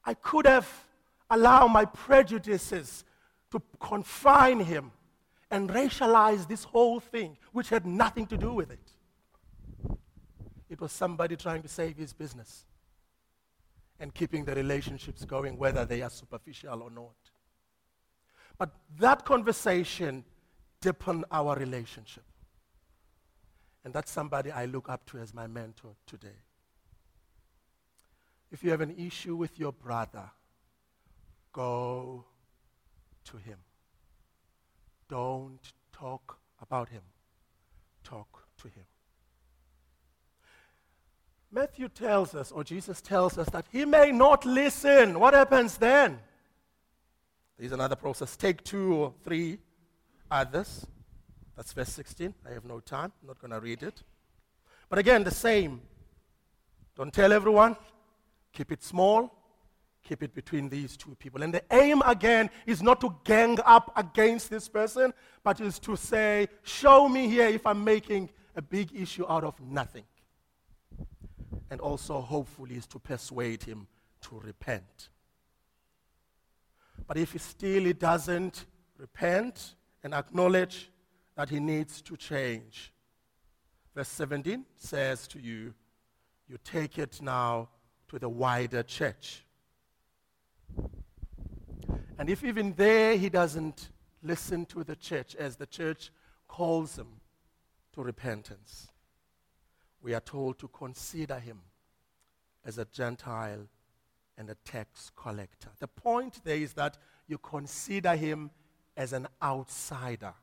I 0.05 0.15
could 0.15 0.47
have 0.47 0.86
allow 1.31 1.67
my 1.67 1.85
prejudices 1.85 3.05
to 3.51 3.61
confine 3.81 4.61
him 4.61 4.93
and 5.51 5.71
racialize 5.71 6.49
this 6.49 6.65
whole 6.65 7.01
thing, 7.01 7.37
which 7.53 7.69
had 7.69 7.87
nothing 7.87 8.27
to 8.27 8.37
do 8.37 8.53
with 8.53 8.71
it. 8.71 9.99
It 10.69 10.81
was 10.81 10.93
somebody 10.93 11.37
trying 11.37 11.63
to 11.63 11.69
save 11.69 11.97
his 11.97 12.13
business 12.13 12.65
and 14.01 14.13
keeping 14.13 14.45
the 14.45 14.55
relationships 14.55 15.25
going, 15.25 15.57
whether 15.57 15.85
they 15.85 16.03
are 16.03 16.11
superficial 16.11 16.83
or 16.83 16.91
not. 16.91 17.15
But 18.59 18.71
that 18.99 19.25
conversation 19.25 20.25
deepened 20.81 21.25
our 21.31 21.57
relationship. 21.57 22.25
And 23.85 23.95
that's 23.95 24.11
somebody 24.11 24.51
I 24.51 24.65
look 24.65 24.89
up 24.89 25.07
to 25.11 25.19
as 25.19 25.33
my 25.33 25.47
mentor 25.47 25.95
today. 26.07 26.41
If 28.51 28.65
you 28.65 28.71
have 28.71 28.81
an 28.81 28.95
issue 28.99 29.37
with 29.37 29.59
your 29.59 29.73
brother, 29.73 30.31
Go 31.57 32.23
to 33.25 33.39
him. 33.39 33.57
Don't 35.09 35.73
talk 35.91 36.39
about 36.61 36.91
him. 36.91 37.01
Talk 38.05 38.45
to 38.59 38.69
him. 38.69 38.85
Matthew 41.51 41.89
tells 41.89 42.35
us, 42.35 42.53
or 42.53 42.63
Jesus 42.63 43.01
tells 43.01 43.39
us, 43.39 43.49
that 43.49 43.65
he 43.73 43.87
may 43.87 44.13
not 44.13 44.45
listen. 44.45 45.19
What 45.19 45.33
happens 45.33 45.79
then? 45.79 46.19
There's 47.59 47.73
another 47.73 47.97
process. 47.97 48.37
Take 48.37 48.63
two 48.63 48.95
or 48.95 49.15
three 49.25 49.59
others. 50.31 50.87
That's 51.57 51.73
verse 51.73 51.89
16. 51.89 52.35
I 52.47 52.53
have 52.53 52.67
no 52.67 52.81
time. 52.81 53.13
I'm 53.23 53.29
not 53.29 53.39
going 53.41 53.53
to 53.53 53.61
read 53.61 53.83
it. 53.83 54.03
But 54.91 54.99
again, 54.99 55.25
the 55.25 55.31
same. 55.31 55.81
Don't 56.95 57.15
tell 57.15 57.33
everyone. 57.33 57.77
Keep 58.53 58.73
it 58.73 58.83
small. 58.83 59.33
Keep 60.09 60.23
it 60.23 60.35
between 60.35 60.69
these 60.69 60.97
two 60.97 61.17
people. 61.17 61.43
And 61.43 61.53
the 61.53 61.63
aim, 61.71 62.01
again, 62.07 62.49
is 62.65 62.83
not 62.83 63.01
to 63.01 63.15
gang 63.25 63.59
up 63.65 63.93
against 63.97 64.51
this 64.51 64.69
person, 64.69 65.13
but 65.43 65.61
is 65.61 65.79
to 65.81 65.97
say, 65.97 66.49
show 66.63 67.09
me 67.09 67.29
here 67.29 67.49
if 67.49 67.67
I'm 67.67 67.83
making 67.83 68.31
a 68.55 68.63
big 68.63 68.95
issue 68.95 69.27
out 69.29 69.43
of 69.43 69.61
nothing 69.61 70.05
and 71.71 71.81
also 71.81 72.21
hopefully 72.21 72.77
is 72.77 72.87
to 72.87 72.99
persuade 72.99 73.63
him 73.63 73.87
to 74.23 74.41
repent. 74.45 75.09
But 77.07 77.17
if 77.17 77.33
he 77.33 77.39
still 77.39 77.85
he 77.85 77.93
doesn't 77.93 78.65
repent 78.99 79.75
and 80.03 80.15
acknowledge 80.15 80.91
that 81.37 81.51
he 81.51 81.61
needs 81.61 82.01
to 82.03 82.17
change, 82.17 82.93
verse 83.95 84.09
17 84.09 84.65
says 84.77 85.27
to 85.29 85.41
you, 85.41 85.75
you 86.49 86.59
take 86.65 86.99
it 86.99 87.21
now 87.21 87.69
to 88.09 88.19
the 88.19 88.29
wider 88.29 88.85
church. 88.85 89.46
And 92.19 92.31
if 92.31 92.43
even 92.45 92.75
there 92.75 93.17
he 93.17 93.29
doesn't 93.29 93.91
listen 94.23 94.67
to 94.67 94.85
the 94.85 94.97
church 94.97 95.35
as 95.37 95.57
the 95.57 95.67
church 95.67 96.11
calls 96.49 96.97
him 96.97 97.21
to 97.93 98.03
repentance, 98.03 98.89
we 100.03 100.15
are 100.15 100.21
told 100.21 100.59
to 100.59 100.69
consider 100.69 101.39
him 101.39 101.61
as 102.65 102.79
a 102.79 102.85
Gentile 102.87 103.69
and 104.39 104.51
a 104.51 104.57
tax 104.65 105.11
collector. 105.15 105.69
The 105.79 105.89
point 105.89 106.41
there 106.45 106.57
is 106.57 106.73
that 106.75 106.99
you 107.27 107.39
consider 107.39 108.15
him 108.15 108.51
as 108.97 109.13
an 109.13 109.29
outsider, 109.43 110.35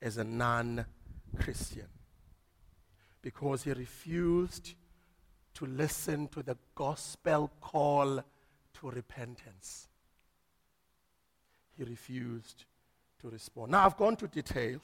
as 0.00 0.16
a 0.16 0.24
non 0.24 0.84
Christian, 1.38 1.88
because 3.22 3.64
he 3.64 3.72
refused 3.72 4.74
to 5.54 5.66
listen 5.66 6.28
to 6.28 6.42
the 6.42 6.56
gospel 6.74 7.50
call 7.60 8.22
to 8.80 8.90
repentance. 8.90 9.88
He 11.76 11.84
refused 11.84 12.64
to 13.20 13.28
respond. 13.28 13.72
Now, 13.72 13.86
I've 13.86 13.96
gone 13.96 14.16
to 14.16 14.28
details. 14.28 14.82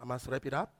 I 0.00 0.04
must 0.04 0.26
wrap 0.28 0.46
it 0.46 0.54
up. 0.54 0.72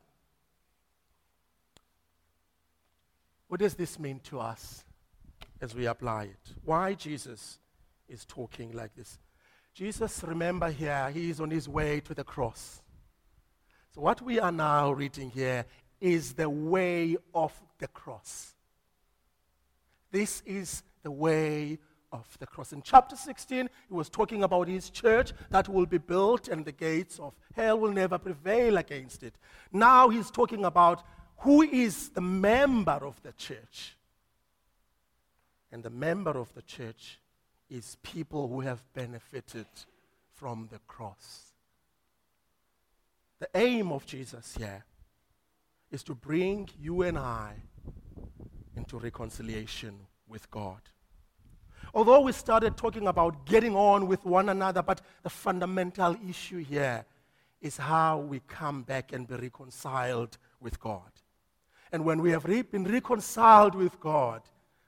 What 3.49 3.61
does 3.61 3.75
this 3.75 3.99
mean 3.99 4.21
to 4.25 4.41
us 4.41 4.85
as 5.61 5.75
we 5.75 5.87
apply 5.87 6.25
it? 6.25 6.55
Why 6.65 6.95
Jesus 6.95 7.59
is 8.09 8.25
talking 8.25 8.73
like 8.73 8.95
this? 8.95 9.19
Jesus, 9.75 10.23
remember 10.27 10.71
here, 10.71 11.11
he 11.11 11.31
is 11.31 11.41
on 11.41 11.51
his 11.51 11.69
way 11.69 12.01
to 12.01 12.15
the 12.15 12.25
cross. 12.25 12.83
So, 13.95 14.01
what 14.01 14.21
we 14.21 14.39
are 14.39 14.53
now 14.53 14.93
reading 14.93 15.31
here 15.31 15.65
is 16.01 16.35
the 16.35 16.51
way 16.51 17.17
of 17.35 17.53
the 17.79 17.89
cross. 17.89 18.55
This 20.11 20.43
is 20.45 20.83
the 21.03 21.11
way 21.11 21.79
of 22.13 22.27
the 22.39 22.47
cross. 22.47 22.73
In 22.73 22.83
chapter 22.83 23.17
16, 23.17 23.69
he 23.89 23.95
was 23.95 24.09
talking 24.09 24.43
about 24.43 24.69
his 24.69 24.91
church 24.91 25.33
that 25.51 25.69
will 25.69 25.87
be 25.87 25.99
built 25.99 26.49
and 26.49 26.65
the 26.65 26.73
gates 26.73 27.19
of 27.19 27.35
hell 27.55 27.79
will 27.79 27.93
never 27.93 28.19
prevail 28.19 28.77
against 28.77 29.23
it. 29.23 29.35
Now 29.73 30.09
he's 30.09 30.31
talking 30.31 30.65
about 30.65 31.03
who 31.39 31.63
is 31.63 32.11
the 32.11 32.21
member 32.21 32.99
of 33.03 33.21
the 33.23 33.33
church. 33.33 33.97
And 35.71 35.83
the 35.83 35.91
member 35.91 36.31
of 36.31 36.53
the 36.55 36.63
church 36.63 37.19
is 37.69 37.97
people 38.03 38.49
who 38.49 38.61
have 38.61 38.83
benefited 38.95 39.67
from 40.35 40.69
the 40.73 40.79
cross. 40.87 41.53
The 43.39 43.49
aim 43.55 43.93
of 43.93 44.07
Jesus 44.07 44.57
here 44.57 44.85
is 45.91 46.03
to 46.05 46.15
bring 46.15 46.69
you 46.81 47.03
and 47.03 47.19
I 47.19 47.55
into 48.77 48.99
reconciliation 48.99 49.95
with 50.27 50.51
God. 50.51 50.81
Although 51.95 52.21
we 52.21 52.33
started 52.33 52.77
talking 52.77 53.07
about 53.07 53.47
getting 53.47 53.75
on 53.75 54.07
with 54.07 54.25
one 54.25 54.49
another, 54.49 54.83
but 54.83 55.01
the 55.23 55.31
fundamental 55.31 56.17
issue 56.29 56.59
here 56.59 57.05
is 57.61 57.77
how 57.77 58.19
we 58.19 58.41
come 58.47 58.83
back 58.83 59.13
and 59.13 59.27
be 59.27 59.35
reconciled 59.35 60.39
with 60.61 60.79
God. 60.81 61.11
And 61.91 62.05
when 62.05 62.21
we 62.21 62.31
have 62.31 62.45
re- 62.45 62.63
been 62.63 62.85
reconciled 62.85 63.75
with 63.75 63.99
God, 64.01 64.43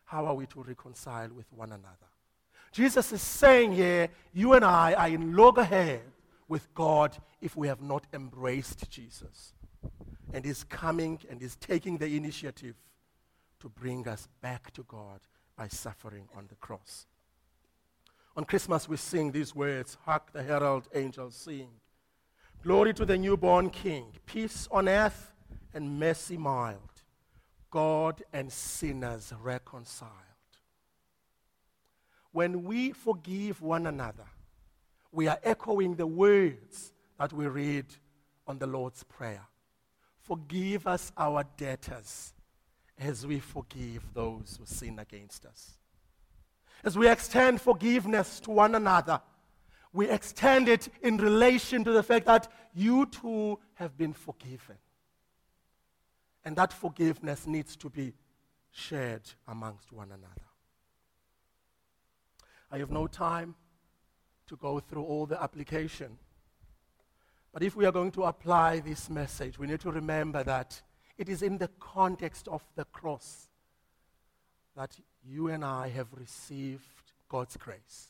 how 0.04 0.26
are 0.26 0.34
we 0.34 0.46
to 0.46 0.62
reconcile 0.62 1.30
with 1.34 1.46
one 1.52 1.72
another? 1.72 1.96
Jesus 2.72 3.12
is 3.12 3.22
saying 3.22 3.72
here, 3.72 4.08
you 4.32 4.52
and 4.52 4.64
I 4.64 4.92
are 4.94 5.08
in 5.08 5.34
loggerhead 5.34 6.02
with 6.48 6.72
God 6.74 7.16
if 7.40 7.56
we 7.56 7.68
have 7.68 7.80
not 7.80 8.06
embraced 8.12 8.90
Jesus. 8.90 9.54
And 10.32 10.44
He's 10.44 10.62
coming 10.64 11.18
and 11.28 11.40
He's 11.40 11.56
taking 11.56 11.98
the 11.98 12.16
initiative 12.16 12.76
to 13.60 13.68
bring 13.68 14.06
us 14.06 14.28
back 14.40 14.72
to 14.74 14.82
God 14.84 15.20
by 15.60 15.68
suffering 15.68 16.26
on 16.34 16.46
the 16.48 16.54
cross. 16.54 17.06
On 18.34 18.44
Christmas, 18.44 18.88
we 18.88 18.96
sing 18.96 19.30
these 19.30 19.54
words 19.54 19.98
Hark 20.06 20.32
the 20.32 20.42
herald 20.42 20.88
angels 20.94 21.36
sing. 21.36 21.68
Glory 22.62 22.94
to 22.94 23.04
the 23.04 23.18
newborn 23.18 23.68
King, 23.68 24.06
peace 24.24 24.66
on 24.70 24.88
earth 24.88 25.34
and 25.74 26.00
mercy 26.00 26.38
mild 26.38 27.02
God 27.70 28.22
and 28.32 28.50
sinners 28.50 29.34
reconciled. 29.38 30.10
When 32.32 32.64
we 32.64 32.92
forgive 32.92 33.60
one 33.60 33.86
another, 33.86 34.28
we 35.12 35.28
are 35.28 35.40
echoing 35.42 35.94
the 35.94 36.06
words 36.06 36.94
that 37.18 37.34
we 37.34 37.46
read 37.46 37.84
on 38.46 38.58
the 38.58 38.66
Lord's 38.66 39.04
Prayer. 39.04 39.46
Forgive 40.22 40.86
us 40.86 41.12
our 41.18 41.44
debtors 41.58 42.32
as 43.00 43.26
we 43.26 43.40
forgive 43.40 44.02
those 44.12 44.58
who 44.58 44.66
sin 44.66 44.98
against 44.98 45.46
us. 45.46 45.78
As 46.84 46.96
we 46.96 47.08
extend 47.08 47.60
forgiveness 47.60 48.40
to 48.40 48.50
one 48.50 48.74
another, 48.74 49.20
we 49.92 50.08
extend 50.08 50.68
it 50.68 50.88
in 51.02 51.16
relation 51.16 51.82
to 51.84 51.92
the 51.92 52.02
fact 52.02 52.26
that 52.26 52.48
you 52.74 53.06
too 53.06 53.58
have 53.74 53.96
been 53.96 54.12
forgiven. 54.12 54.76
And 56.44 56.56
that 56.56 56.72
forgiveness 56.72 57.46
needs 57.46 57.76
to 57.76 57.90
be 57.90 58.14
shared 58.70 59.22
amongst 59.48 59.92
one 59.92 60.08
another. 60.08 60.46
I 62.70 62.78
have 62.78 62.90
no 62.90 63.06
time 63.06 63.56
to 64.46 64.56
go 64.56 64.78
through 64.78 65.04
all 65.04 65.26
the 65.26 65.42
application. 65.42 66.18
But 67.52 67.62
if 67.62 67.74
we 67.74 67.84
are 67.84 67.92
going 67.92 68.12
to 68.12 68.24
apply 68.24 68.80
this 68.80 69.10
message, 69.10 69.58
we 69.58 69.66
need 69.66 69.80
to 69.80 69.90
remember 69.90 70.44
that 70.44 70.80
it 71.20 71.28
is 71.28 71.42
in 71.42 71.58
the 71.58 71.68
context 71.78 72.48
of 72.48 72.64
the 72.76 72.86
cross 72.86 73.48
that 74.74 74.98
you 75.22 75.48
and 75.48 75.62
I 75.62 75.88
have 75.88 76.06
received 76.14 76.82
God's 77.28 77.58
grace. 77.58 78.08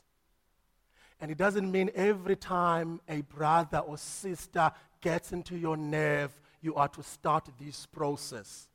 And 1.21 1.29
it 1.29 1.37
doesn't 1.37 1.73
mean 1.73 1.91
every 1.97 2.37
time 2.37 3.01
a 3.09 3.23
brother 3.23 3.79
or 3.79 3.99
sister 3.99 4.71
gets 5.01 5.33
into 5.33 5.59
your 5.59 5.77
nerve, 5.77 6.33
you 6.61 6.77
are 6.77 6.87
to 6.87 7.03
start 7.03 7.49
this 7.59 7.85
process. 7.85 8.69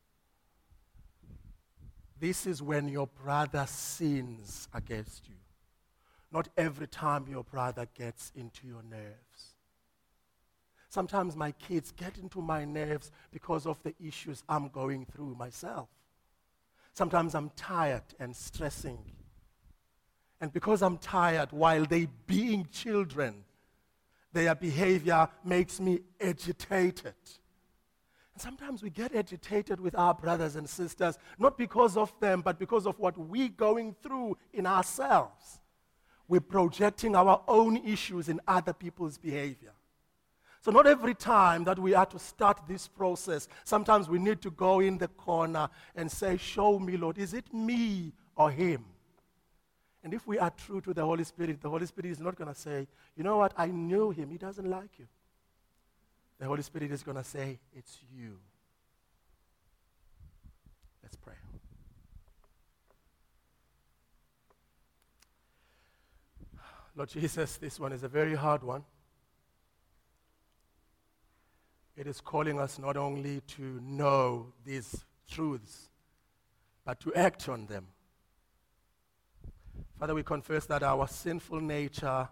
This 2.19 2.45
is 2.45 2.61
when 2.61 2.89
your 2.89 3.07
brother 3.07 3.65
sins 3.69 4.67
against 4.73 5.29
you. 5.29 5.35
Not 6.29 6.49
every 6.57 6.87
time 6.87 7.25
your 7.29 7.45
brother 7.45 7.87
gets 7.97 8.33
into 8.35 8.67
your 8.67 8.83
nerves. 8.83 9.54
Sometimes 10.95 11.35
my 11.35 11.51
kids 11.51 11.91
get 11.91 12.17
into 12.17 12.39
my 12.39 12.63
nerves 12.63 13.11
because 13.29 13.65
of 13.65 13.83
the 13.83 13.93
issues 14.01 14.45
I'm 14.47 14.69
going 14.69 15.05
through 15.05 15.35
myself. 15.35 15.89
Sometimes 16.93 17.35
I'm 17.35 17.49
tired 17.57 18.05
and 18.17 18.33
stressing. 18.33 18.99
And 20.39 20.53
because 20.53 20.81
I'm 20.81 20.97
tired, 20.97 21.51
while 21.51 21.83
they 21.83 22.07
being 22.27 22.69
children, 22.71 23.43
their 24.31 24.55
behavior 24.55 25.27
makes 25.43 25.81
me 25.81 25.99
agitated. 26.21 27.15
And 28.33 28.41
sometimes 28.41 28.81
we 28.81 28.89
get 28.89 29.13
agitated 29.13 29.81
with 29.81 29.95
our 29.95 30.13
brothers 30.13 30.55
and 30.55 30.69
sisters, 30.69 31.17
not 31.37 31.57
because 31.57 31.97
of 31.97 32.17
them, 32.21 32.39
but 32.39 32.57
because 32.57 32.87
of 32.87 32.97
what 32.99 33.17
we're 33.17 33.49
going 33.49 33.97
through 34.01 34.37
in 34.53 34.65
ourselves. 34.65 35.59
We're 36.29 36.39
projecting 36.39 37.17
our 37.17 37.41
own 37.49 37.75
issues 37.85 38.29
in 38.29 38.39
other 38.47 38.71
people's 38.71 39.17
behavior. 39.17 39.73
So, 40.65 40.71
not 40.71 40.87
every 40.87 41.13
time 41.13 41.63
that 41.65 41.77
we 41.77 41.93
are 41.93 42.07
to 42.07 42.17
start 42.17 42.61
this 42.67 42.87
process, 42.87 43.47
sometimes 43.65 44.09
we 44.09 44.17
need 44.17 44.41
to 44.41 44.49
go 44.49 44.79
in 44.79 44.97
the 44.97 45.09
corner 45.09 45.69
and 45.95 46.11
say, 46.11 46.37
Show 46.37 46.79
me, 46.79 46.97
Lord, 46.97 47.19
is 47.19 47.35
it 47.35 47.53
me 47.53 48.13
or 48.35 48.49
him? 48.49 48.83
And 50.03 50.11
if 50.11 50.25
we 50.25 50.39
are 50.39 50.49
true 50.49 50.81
to 50.81 50.91
the 50.91 51.05
Holy 51.05 51.23
Spirit, 51.23 51.61
the 51.61 51.69
Holy 51.69 51.85
Spirit 51.85 52.09
is 52.09 52.19
not 52.19 52.35
going 52.35 52.51
to 52.51 52.59
say, 52.59 52.87
You 53.15 53.23
know 53.23 53.37
what, 53.37 53.53
I 53.55 53.67
knew 53.67 54.09
him, 54.09 54.31
he 54.31 54.39
doesn't 54.39 54.67
like 54.67 54.97
you. 54.97 55.05
the 56.39 56.47
Holy 56.47 56.63
Spirit 56.63 56.91
is 56.91 57.03
going 57.03 57.17
to 57.17 57.23
say, 57.23 57.59
It's 57.71 57.99
you. 58.11 58.39
Let's 61.03 61.15
pray. 61.15 61.35
Lord 66.95 67.09
Jesus, 67.09 67.57
this 67.57 67.79
one 67.79 67.93
is 67.93 68.01
a 68.01 68.07
very 68.07 68.33
hard 68.33 68.63
one. 68.63 68.83
It 71.97 72.07
is 72.07 72.19
calling 72.19 72.59
us 72.59 72.77
not 72.77 72.97
only 72.97 73.41
to 73.41 73.79
know 73.81 74.53
these 74.65 75.05
truths, 75.29 75.89
but 76.83 76.99
to 76.99 77.13
act 77.13 77.47
on 77.47 77.67
them. 77.67 77.87
Father, 79.97 80.13
we 80.13 80.23
confess 80.23 80.65
that 80.65 80.83
our 80.83 81.07
sinful 81.07 81.61
nature 81.61 82.27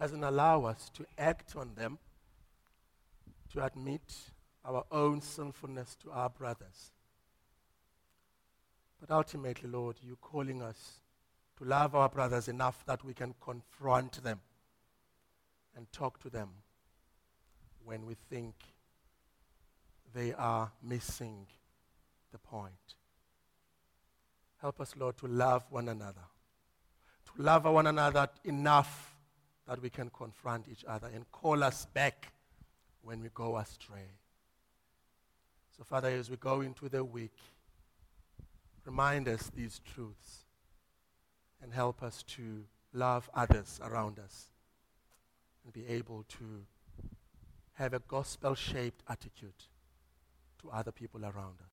doesn't 0.00 0.24
allow 0.24 0.64
us 0.64 0.90
to 0.94 1.04
act 1.18 1.56
on 1.56 1.74
them, 1.74 1.98
to 3.52 3.64
admit 3.64 4.14
our 4.64 4.84
own 4.90 5.20
sinfulness 5.20 5.94
to 5.96 6.10
our 6.10 6.30
brothers. 6.30 6.92
But 8.98 9.10
ultimately, 9.10 9.68
Lord, 9.68 9.96
you're 10.02 10.16
calling 10.16 10.62
us 10.62 11.00
to 11.58 11.64
love 11.64 11.94
our 11.94 12.08
brothers 12.08 12.48
enough 12.48 12.84
that 12.86 13.04
we 13.04 13.12
can 13.12 13.34
confront 13.40 14.22
them 14.22 14.40
and 15.76 15.90
talk 15.92 16.18
to 16.20 16.30
them 16.30 16.48
when 17.84 18.06
we 18.06 18.14
think 18.30 18.54
they 20.14 20.32
are 20.34 20.70
missing 20.82 21.46
the 22.32 22.38
point. 22.38 22.72
Help 24.60 24.80
us, 24.80 24.94
Lord, 24.96 25.16
to 25.18 25.26
love 25.26 25.64
one 25.70 25.88
another, 25.88 26.24
to 27.34 27.42
love 27.42 27.64
one 27.64 27.86
another 27.86 28.28
enough 28.44 29.14
that 29.66 29.80
we 29.80 29.90
can 29.90 30.10
confront 30.10 30.68
each 30.68 30.84
other 30.86 31.08
and 31.14 31.30
call 31.32 31.62
us 31.62 31.86
back 31.86 32.32
when 33.02 33.22
we 33.22 33.28
go 33.34 33.56
astray. 33.56 34.10
So, 35.76 35.84
Father, 35.84 36.08
as 36.08 36.30
we 36.30 36.36
go 36.36 36.60
into 36.60 36.88
the 36.88 37.02
week, 37.02 37.36
remind 38.84 39.28
us 39.28 39.50
these 39.54 39.80
truths 39.94 40.44
and 41.62 41.72
help 41.72 42.02
us 42.02 42.22
to 42.24 42.64
love 42.92 43.30
others 43.34 43.80
around 43.82 44.18
us 44.18 44.50
and 45.64 45.72
be 45.72 45.86
able 45.86 46.24
to 46.28 46.64
have 47.74 47.94
a 47.94 48.00
gospel 48.00 48.54
shaped 48.54 49.02
attitude 49.08 49.54
to 50.62 50.70
other 50.70 50.92
people 50.92 51.24
around 51.24 51.60
us. 51.60 51.72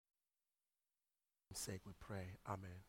For 1.48 1.56
sake 1.56 1.82
we 1.86 1.94
pray. 2.00 2.38
Amen. 2.48 2.89